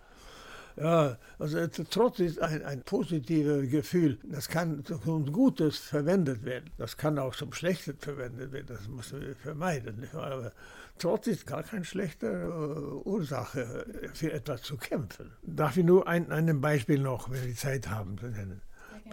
Ja, 0.77 1.19
also 1.39 1.67
Trotz 1.91 2.21
ist 2.21 2.41
ein, 2.41 2.65
ein 2.65 2.83
positives 2.83 3.71
Gefühl. 3.71 4.19
Das 4.23 4.49
kann 4.49 4.85
zum 4.85 5.31
Gutes 5.33 5.77
verwendet 5.77 6.45
werden. 6.45 6.71
Das 6.79 6.97
kann 6.97 7.19
auch 7.19 7.35
zum 7.35 7.53
Schlechten 7.53 7.99
verwendet 7.99 8.53
werden. 8.53 8.67
Das 8.69 8.89
muss 8.89 9.13
man 9.13 9.35
vermeiden. 9.35 10.09
Aber 10.15 10.53
Trotz 10.99 11.27
ist 11.27 11.47
gar 11.47 11.65
keine 11.65 11.85
schlechte 11.85 12.27
äh, 12.27 13.09
Ursache, 13.09 13.87
für 14.15 14.33
etwas 14.33 14.63
zu 14.63 14.77
kämpfen. 14.77 15.33
Darf 15.43 15.77
ich 15.77 15.85
nur 15.85 16.09
ein, 16.09 16.31
ein 16.33 16.61
Beispiel 16.61 17.01
noch, 17.01 17.31
wenn 17.31 17.45
wir 17.45 17.55
Zeit 17.55 17.91
haben, 17.91 18.17
zu 18.17 18.27
nennen? 18.27 18.63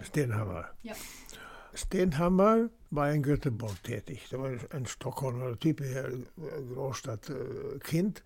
Stenhammer. 0.02 0.66
Ja. 0.82 0.94
Stenhammer 1.76 2.70
war 2.90 3.12
in 3.12 3.22
Göteborg 3.22 3.82
tätig. 3.82 4.28
Der 4.30 4.40
war 4.40 4.50
ein 4.70 4.86
Stockholmer 4.86 5.58
Typ, 5.58 5.82
Großstadtkind. 6.74 8.22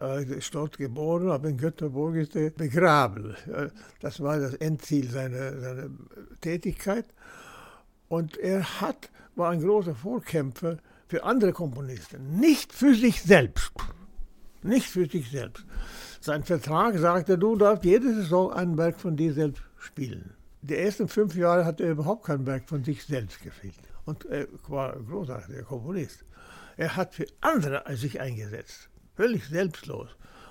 Äh, 0.00 0.24
ist 0.24 0.54
dort 0.54 0.78
geboren, 0.78 1.30
aber 1.30 1.48
in 1.48 1.56
Göteborg 1.56 2.14
ist 2.16 2.36
er 2.36 2.50
begraben. 2.50 3.34
Das 4.00 4.20
war 4.20 4.38
das 4.38 4.54
Endziel 4.54 5.10
seiner, 5.10 5.58
seiner 5.58 5.90
Tätigkeit. 6.40 7.06
Und 8.08 8.36
er 8.38 8.80
hat, 8.80 9.10
war 9.34 9.50
ein 9.50 9.60
großer 9.60 9.94
Vorkämpfer 9.94 10.78
für 11.08 11.24
andere 11.24 11.52
Komponisten, 11.52 12.38
nicht 12.38 12.72
für 12.72 12.94
sich 12.94 13.22
selbst. 13.22 13.72
Nicht 14.62 14.86
für 14.86 15.06
sich 15.06 15.30
selbst. 15.30 15.64
Sein 16.20 16.44
Vertrag 16.44 16.98
sagte, 16.98 17.38
du 17.38 17.56
darfst 17.56 17.84
jede 17.84 18.14
Saison 18.14 18.52
ein 18.52 18.76
Werk 18.76 19.00
von 19.00 19.16
dir 19.16 19.32
selbst 19.32 19.62
spielen. 19.78 20.34
Die 20.62 20.76
ersten 20.76 21.08
fünf 21.08 21.34
Jahre 21.36 21.64
hat 21.64 21.80
er 21.80 21.92
überhaupt 21.92 22.26
kein 22.26 22.46
Werk 22.46 22.68
von 22.68 22.84
sich 22.84 23.04
selbst 23.04 23.42
gespielt. 23.42 23.74
Und 24.04 24.26
er 24.26 24.46
war 24.68 24.94
ein 24.94 25.06
großartiger 25.06 25.62
Komponist. 25.62 26.24
Er 26.76 26.96
hat 26.96 27.14
für 27.14 27.26
andere 27.40 27.84
sich 27.96 28.20
eingesetzt. 28.20 28.90
Völlig 29.14 29.46
selbstlos. 29.46 30.08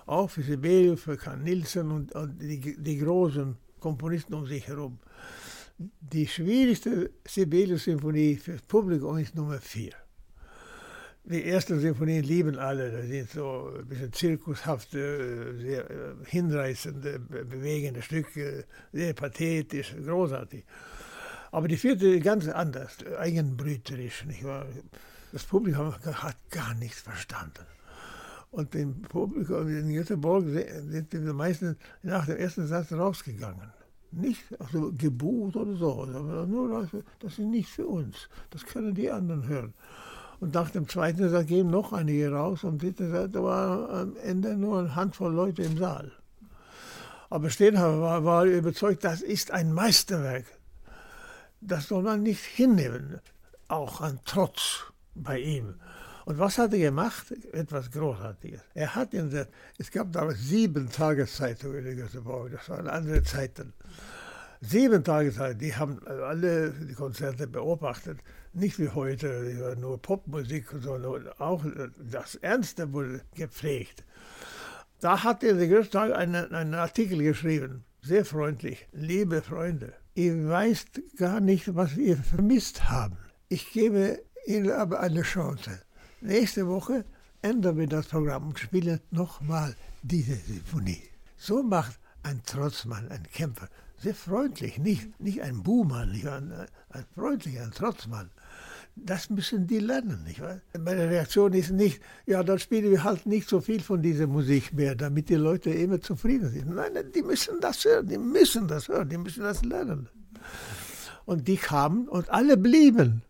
Auch 0.07 0.29
für 0.29 0.41
Sibelius, 0.41 1.01
für 1.01 1.17
Karl 1.17 1.37
Nielsen 1.37 1.91
und, 1.91 2.15
und 2.15 2.39
die, 2.41 2.75
die 2.81 2.97
großen 2.97 3.55
Komponisten 3.79 4.33
um 4.33 4.47
sich 4.47 4.67
herum. 4.67 4.99
Die 5.77 6.27
schwierigste 6.27 7.11
Sibelius-Symphonie 7.25 8.35
fürs 8.35 8.61
Publikum 8.63 9.17
ist 9.17 9.35
Nummer 9.35 9.59
vier 9.59 9.93
die 11.23 11.45
ersten 11.45 11.79
Sinfonien 11.79 12.23
lieben 12.23 12.57
alle. 12.57 12.91
Das 12.91 13.05
sind 13.07 13.29
so 13.29 13.71
ein 13.77 13.85
bisschen 13.87 14.11
zirkushafte, 14.13 15.57
sehr 15.59 15.89
äh, 15.89 16.13
hinreißende, 16.25 17.19
bewegende 17.19 18.01
Stücke, 18.01 18.65
sehr 18.91 19.13
pathetisch, 19.13 19.95
großartig. 20.05 20.65
Aber 21.51 21.67
die 21.67 21.77
vierte 21.77 22.19
ganz 22.19 22.47
anders, 22.47 22.97
eigenbrüterisch. 23.17 24.25
Nicht 24.25 24.43
wahr? 24.43 24.65
Das 25.31 25.43
Publikum 25.43 25.93
hat 25.93 26.37
gar 26.49 26.73
nichts 26.75 27.01
verstanden. 27.01 27.65
Und 28.51 28.73
im 28.73 29.01
Publikum 29.03 29.67
in 29.67 29.93
Göteborg 29.93 30.45
sind 30.45 31.13
die 31.13 31.17
meisten 31.17 31.77
nach 32.01 32.25
dem 32.25 32.37
ersten 32.37 32.65
Satz 32.65 32.91
rausgegangen. 32.91 33.71
Nicht 34.11 34.43
also 34.59 34.91
gebucht 34.91 35.55
oder 35.55 35.75
so, 35.75 36.05
nur 36.05 36.87
das 37.19 37.33
ist 37.33 37.39
nicht 37.39 37.69
für 37.69 37.85
uns. 37.85 38.27
Das 38.49 38.65
können 38.65 38.95
die 38.95 39.11
anderen 39.11 39.47
hören. 39.47 39.73
Und 40.39 40.53
nach 40.53 40.69
dem 40.69 40.87
zweiten 40.87 41.29
Satz 41.29 41.47
gehen 41.47 41.69
noch 41.69 41.91
einige 41.91 42.31
raus. 42.31 42.63
Am 42.63 42.77
dritten 42.77 43.11
Satz 43.11 43.33
war 43.33 43.89
am 43.89 44.15
Ende 44.17 44.55
nur 44.55 44.79
eine 44.79 44.95
Handvoll 44.95 45.33
Leute 45.33 45.63
im 45.63 45.77
Saal. 45.77 46.11
Aber 47.29 47.49
Steenhauer 47.49 48.01
war, 48.01 48.23
war 48.23 48.45
überzeugt, 48.45 49.03
das 49.03 49.21
ist 49.21 49.51
ein 49.51 49.73
Meisterwerk. 49.73 50.45
Das 51.61 51.87
soll 51.87 52.03
man 52.03 52.23
nicht 52.23 52.43
hinnehmen. 52.43 53.19
Auch 53.67 54.01
an 54.01 54.19
Trotz 54.25 54.85
bei 55.13 55.39
ihm. 55.39 55.75
Und 56.25 56.39
was 56.39 56.57
hat 56.57 56.73
er 56.73 56.79
gemacht? 56.79 57.31
Etwas 57.51 57.91
Großartiges. 57.91 58.61
Er 58.73 58.95
hat 58.95 59.13
in 59.13 59.29
der, 59.29 59.47
es 59.77 59.91
gab 59.91 60.11
damals 60.11 60.39
sieben 60.39 60.89
Tageszeitungen 60.89 61.85
in 61.85 61.97
Göteborg, 61.97 62.51
das 62.51 62.69
waren 62.69 62.87
andere 62.87 63.23
Zeiten. 63.23 63.73
Sieben 64.61 65.05
Tageszeit, 65.05 65.61
die 65.61 65.73
haben 65.73 65.99
alle 66.05 66.71
die 66.71 66.93
Konzerte 66.93 67.47
beobachtet. 67.47 68.19
Nicht 68.51 68.77
wie 68.77 68.89
heute, 68.89 69.77
nur 69.79 70.01
Popmusik, 70.01 70.65
sondern 70.81 71.29
auch 71.37 71.63
das 71.97 72.35
Ernste 72.35 72.91
wurde 72.91 73.21
gepflegt. 73.35 74.03
Da 74.99 75.23
hat 75.23 75.43
er 75.45 75.53
den 75.53 75.69
größten 75.69 75.91
Tag 75.91 76.11
einen, 76.13 76.53
einen 76.53 76.73
Artikel 76.73 77.23
geschrieben, 77.23 77.85
sehr 78.01 78.25
freundlich. 78.25 78.85
Liebe 78.91 79.41
Freunde, 79.41 79.93
ihr 80.13 80.49
weißt 80.49 81.01
gar 81.15 81.39
nicht, 81.39 81.73
was 81.75 81.95
wir 81.95 82.17
vermisst 82.17 82.89
haben. 82.89 83.17
Ich 83.47 83.71
gebe 83.71 84.19
Ihnen 84.45 84.71
aber 84.71 84.99
eine 84.99 85.21
Chance. 85.21 85.81
Nächste 86.19 86.67
Woche 86.67 87.05
ändern 87.41 87.77
wir 87.77 87.87
das 87.87 88.07
Programm 88.07 88.49
und 88.49 88.59
spielen 88.59 88.99
nochmal 89.09 89.73
diese 90.01 90.35
Symphonie. 90.35 91.03
So 91.37 91.63
macht 91.63 91.97
ein 92.23 92.43
Trotzmann, 92.43 93.07
ein 93.09 93.23
Kämpfer, 93.31 93.69
sehr 94.01 94.15
freundlich, 94.15 94.77
nicht, 94.79 95.19
nicht 95.19 95.41
ein 95.41 95.63
Buhmann, 95.63 96.11
nicht 96.11 96.27
ein, 96.27 96.53
ein 96.89 97.05
freundlicher, 97.15 97.63
ein 97.63 97.71
Trotzmann. 97.71 98.29
Das 98.95 99.29
müssen 99.29 99.67
die 99.67 99.79
lernen, 99.79 100.23
nicht 100.23 100.41
wahr? 100.41 100.61
Meine 100.77 101.09
Reaktion 101.09 101.53
ist 101.53 101.71
nicht, 101.71 102.01
ja, 102.25 102.43
dann 102.43 102.59
spielen 102.59 102.91
wir 102.91 103.03
halt 103.03 103.25
nicht 103.25 103.47
so 103.47 103.61
viel 103.61 103.81
von 103.81 104.01
dieser 104.01 104.27
Musik 104.27 104.73
mehr, 104.73 104.95
damit 104.95 105.29
die 105.29 105.35
Leute 105.35 105.69
immer 105.69 106.01
zufrieden 106.01 106.49
sind. 106.49 106.73
Nein, 106.73 106.91
die 107.13 107.21
müssen 107.21 107.59
das 107.61 107.85
hören, 107.85 108.07
die 108.07 108.17
müssen 108.17 108.67
das 108.67 108.87
hören, 108.87 109.07
die 109.07 109.17
müssen 109.17 109.43
das 109.43 109.63
lernen. 109.63 110.09
Und 111.25 111.47
die 111.47 111.57
kamen 111.57 112.07
und 112.07 112.29
alle 112.29 112.57
blieben. 112.57 113.21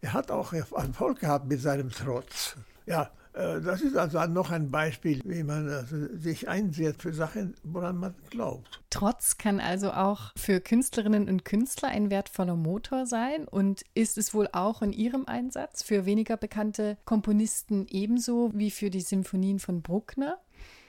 Er 0.00 0.12
hat 0.12 0.30
auch 0.30 0.52
Erfolg 0.52 1.20
gehabt 1.20 1.48
mit 1.48 1.60
seinem 1.60 1.90
Trotz. 1.90 2.56
Ja, 2.86 3.10
äh, 3.32 3.60
das 3.60 3.80
ist 3.80 3.96
also 3.96 4.24
noch 4.26 4.50
ein 4.50 4.70
Beispiel, 4.70 5.20
wie 5.24 5.42
man 5.42 5.68
also 5.68 5.96
sich 6.16 6.48
einsetzt 6.48 7.02
für 7.02 7.12
Sachen, 7.12 7.54
woran 7.62 7.96
man 7.96 8.14
glaubt. 8.30 8.82
Trotz 8.90 9.38
kann 9.38 9.60
also 9.60 9.92
auch 9.92 10.32
für 10.36 10.60
Künstlerinnen 10.60 11.28
und 11.28 11.44
Künstler 11.44 11.88
ein 11.88 12.10
wertvoller 12.10 12.56
Motor 12.56 13.06
sein 13.06 13.46
und 13.48 13.82
ist 13.94 14.18
es 14.18 14.34
wohl 14.34 14.48
auch 14.52 14.82
in 14.82 14.92
ihrem 14.92 15.26
Einsatz 15.26 15.82
für 15.82 16.06
weniger 16.06 16.36
bekannte 16.36 16.98
Komponisten 17.04 17.86
ebenso 17.88 18.50
wie 18.54 18.70
für 18.70 18.90
die 18.90 19.00
Symphonien 19.00 19.58
von 19.58 19.82
Bruckner. 19.82 20.38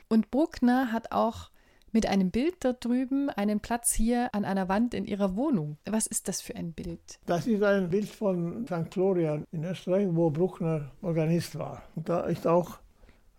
Und 0.09 0.31
Bruckner 0.31 0.91
hat 0.91 1.11
auch 1.11 1.49
mit 1.93 2.07
einem 2.07 2.31
Bild 2.31 2.55
dort 2.61 2.83
drüben 2.83 3.29
einen 3.29 3.59
Platz 3.59 3.93
hier 3.93 4.33
an 4.33 4.45
einer 4.45 4.67
Wand 4.67 4.93
in 4.93 5.05
ihrer 5.05 5.35
Wohnung. 5.35 5.77
Was 5.85 6.07
ist 6.07 6.27
das 6.27 6.41
für 6.41 6.55
ein 6.55 6.73
Bild? 6.73 7.19
Das 7.25 7.47
ist 7.47 7.63
ein 7.63 7.89
Bild 7.89 8.09
von 8.09 8.65
St. 8.65 8.91
Florian 8.91 9.45
in 9.51 9.63
Österreich, 9.63 10.07
wo 10.11 10.29
Bruckner 10.29 10.91
Organist 11.01 11.57
war. 11.57 11.83
Und 11.95 12.09
da 12.09 12.21
ist 12.21 12.47
auch 12.47 12.79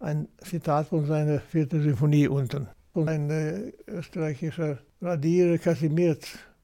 ein 0.01 0.29
Zitat 0.39 0.89
von 0.89 1.07
seiner 1.07 1.41
vierten 1.41 1.83
Symphonie 1.83 2.29
unten. 2.29 2.69
Und 2.93 3.09
ein 3.09 3.29
äh, 3.29 3.73
österreichischer 3.89 4.79
Radierer 5.03 5.59
Kasimir 5.59 6.17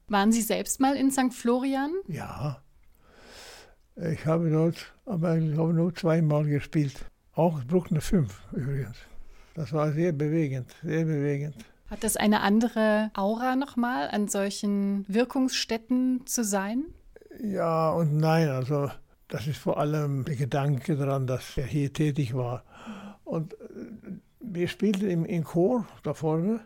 Waren 0.09 0.33
Sie 0.33 0.43
selbst 0.43 0.81
mal 0.81 0.97
in 0.97 1.11
St. 1.11 1.35
Florian? 1.35 1.93
Ja. 2.07 2.63
Ich 3.97 4.25
habe 4.25 4.49
dort, 4.51 4.95
aber 5.05 5.37
ich 5.37 5.57
habe 5.57 5.75
nur 5.75 5.95
zweimal 5.95 6.45
gespielt. 6.45 6.95
Auch 7.35 7.63
Bruckner 7.65 8.01
5 8.01 8.33
übrigens. 8.53 8.97
Das 9.55 9.73
war 9.73 9.93
sehr 9.93 10.13
bewegend, 10.13 10.75
sehr 10.83 11.05
bewegend. 11.05 11.57
Hat 11.91 12.05
das 12.05 12.17
eine 12.17 12.41
andere 12.41 13.11
Aura 13.15 13.57
nochmal, 13.57 14.09
an 14.11 14.29
solchen 14.29 15.05
Wirkungsstätten 15.09 16.25
zu 16.25 16.45
sein? 16.45 16.85
Ja 17.43 17.91
und 17.91 18.17
nein. 18.17 18.49
Also 18.49 18.91
das 19.27 19.49
ist 19.49 19.59
vor 19.59 19.79
allem 19.79 20.25
der 20.25 20.37
Gedanke 20.37 20.97
daran, 20.97 21.27
dass 21.27 21.57
er 21.57 21.67
hier 21.67 21.93
tätig 21.93 22.35
war. 22.35 22.63
Und 23.25 23.55
äh, 23.55 23.57
wir 24.41 24.69
spielten 24.69 25.11
im, 25.11 25.25
im 25.25 25.43
Chor 25.43 25.87
da 26.05 26.15
vorne 26.15 26.61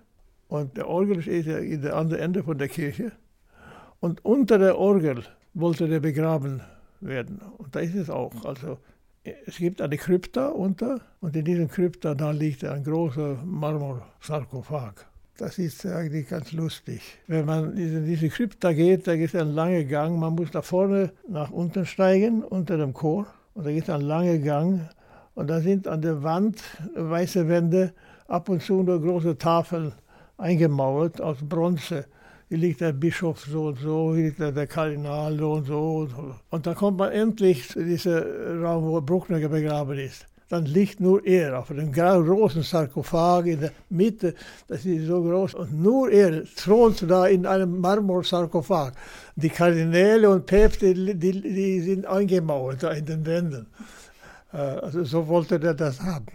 und 0.49 0.77
der 0.77 0.89
Orgel 0.89 1.23
steht 1.23 1.47
ja 1.47 1.59
in 1.59 1.81
der 1.81 1.97
anderen 1.97 2.23
Ende 2.23 2.43
von 2.43 2.59
der 2.59 2.69
Kirche. 2.69 3.13
Und 4.01 4.25
unter 4.25 4.59
der 4.59 4.79
Orgel 4.79 5.25
wollte 5.55 5.89
der 5.89 6.01
begraben 6.01 6.61
werden. 7.01 7.41
Und 7.57 7.75
da 7.75 7.81
ist 7.81 7.95
es 7.95 8.11
auch. 8.11 8.45
Also 8.45 8.79
es 9.23 9.57
gibt 9.57 9.81
eine 9.81 9.97
Krypta 9.97 10.49
unter 10.49 11.01
und 11.21 11.35
in 11.35 11.47
diesem 11.47 11.69
Krypta 11.69 12.15
da 12.15 12.31
liegt 12.31 12.63
ein 12.65 12.85
großer 12.85 13.39
Marmorsarkophag. 13.43 15.07
Das 15.37 15.59
ist 15.59 15.85
eigentlich 15.85 16.29
ganz 16.29 16.53
lustig. 16.53 17.01
Wenn 17.27 17.45
man 17.45 17.77
in 17.77 18.07
diese 18.07 18.29
Krypta 18.29 18.73
geht, 18.73 19.09
da 19.09 19.17
geht 19.17 19.35
ein 19.35 19.49
langer 19.49 19.83
Gang. 19.83 20.17
Man 20.17 20.37
muss 20.37 20.53
da 20.53 20.63
vorne 20.63 21.11
nach 21.29 21.51
unten 21.51 21.87
steigen, 21.87 22.45
unter 22.45 22.77
dem 22.77 22.93
Chor. 22.93 23.27
Und 23.55 23.67
da 23.67 23.73
geht 23.73 23.91
ein 23.91 24.03
langer 24.03 24.39
Gang. 24.39 24.89
Und 25.35 25.51
da 25.51 25.61
sind 25.61 25.89
an 25.89 26.03
der 26.03 26.23
Wand 26.23 26.63
weiße 26.95 27.49
Wände, 27.49 27.93
ab 28.29 28.49
und 28.49 28.63
zu 28.63 28.85
nur 28.85 29.03
große 29.03 29.37
Tafeln 29.37 29.93
eingemauert 30.39 31.21
aus 31.21 31.39
Bronze. 31.43 32.07
Hier 32.49 32.59
liegt 32.59 32.81
der 32.81 32.93
Bischof 32.93 33.41
so 33.41 33.67
und 33.67 33.79
so, 33.81 34.15
hier 34.15 34.27
liegt 34.27 34.39
der 34.39 34.67
Kardinal 34.69 35.37
so 35.37 35.53
und 35.55 35.65
so. 35.65 36.09
Und 36.51 36.65
da 36.65 36.75
kommt 36.75 36.99
man 36.99 37.11
endlich 37.11 37.69
zu 37.69 37.85
diesem 37.85 38.63
Raum, 38.63 38.85
wo 38.85 39.01
Bruckner 39.01 39.41
begraben 39.49 39.99
ist 39.99 40.29
dann 40.49 40.67
liegt 40.67 41.01
nur 41.01 41.25
er 41.27 41.59
auf 41.59 41.71
einem 41.71 41.93
großen 41.93 42.63
Sarkophag 42.63 43.47
in 43.47 43.61
der 43.61 43.73
Mitte. 43.89 44.35
Das 44.69 44.85
ist 44.85 45.07
so 45.07 45.23
groß. 45.23 45.55
Und 45.55 45.81
nur 45.81 46.11
er 46.11 46.45
thront 46.45 47.05
da 47.09 47.27
in 47.27 47.47
einem 47.47 47.81
Marmorsarkophag. 47.81 48.93
Die 49.37 49.49
Kardinäle 49.49 50.29
und 50.29 50.47
Päpste, 50.47 50.95
die, 50.95 51.41
die 51.41 51.81
sind 51.81 52.07
eingemauert 52.07 52.83
da 52.83 52.91
in 52.93 53.07
den 53.07 53.25
Wänden. 53.25 53.67
Äh, 54.53 54.59
also 54.59 55.05
so 55.05 55.27
wollte 55.27 55.61
er 55.63 55.75
das 55.75 56.01
haben. 56.01 56.27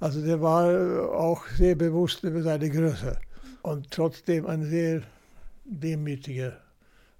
Also 0.00 0.24
der 0.24 0.40
war 0.40 1.12
auch 1.12 1.46
sehr 1.56 1.74
bewusst 1.74 2.22
über 2.22 2.42
seine 2.42 2.70
Größe 2.70 3.18
und 3.62 3.90
trotzdem 3.90 4.46
ein 4.46 4.64
sehr 4.64 5.02
demütiger 5.64 6.56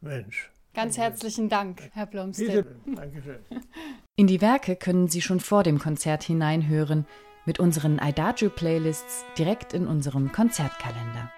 Mensch. 0.01 0.51
Ganz 0.75 0.99
herzlichen 0.99 1.49
Dank, 1.49 1.91
Herr 1.93 2.07
Blomstedt. 2.07 2.67
Dankeschön. 2.87 3.39
In 4.17 4.27
die 4.27 4.41
Werke 4.41 4.77
können 4.77 5.09
Sie 5.09 5.23
schon 5.23 5.41
vor 5.41 5.63
dem 5.63 5.79
Konzert 5.79 6.23
hineinhören 6.23 7.07
mit 7.47 7.59
unseren 7.59 7.99
Adagio-Playlists 7.99 9.25
direkt 9.39 9.73
in 9.73 9.87
unserem 9.87 10.33
Konzertkalender. 10.33 11.33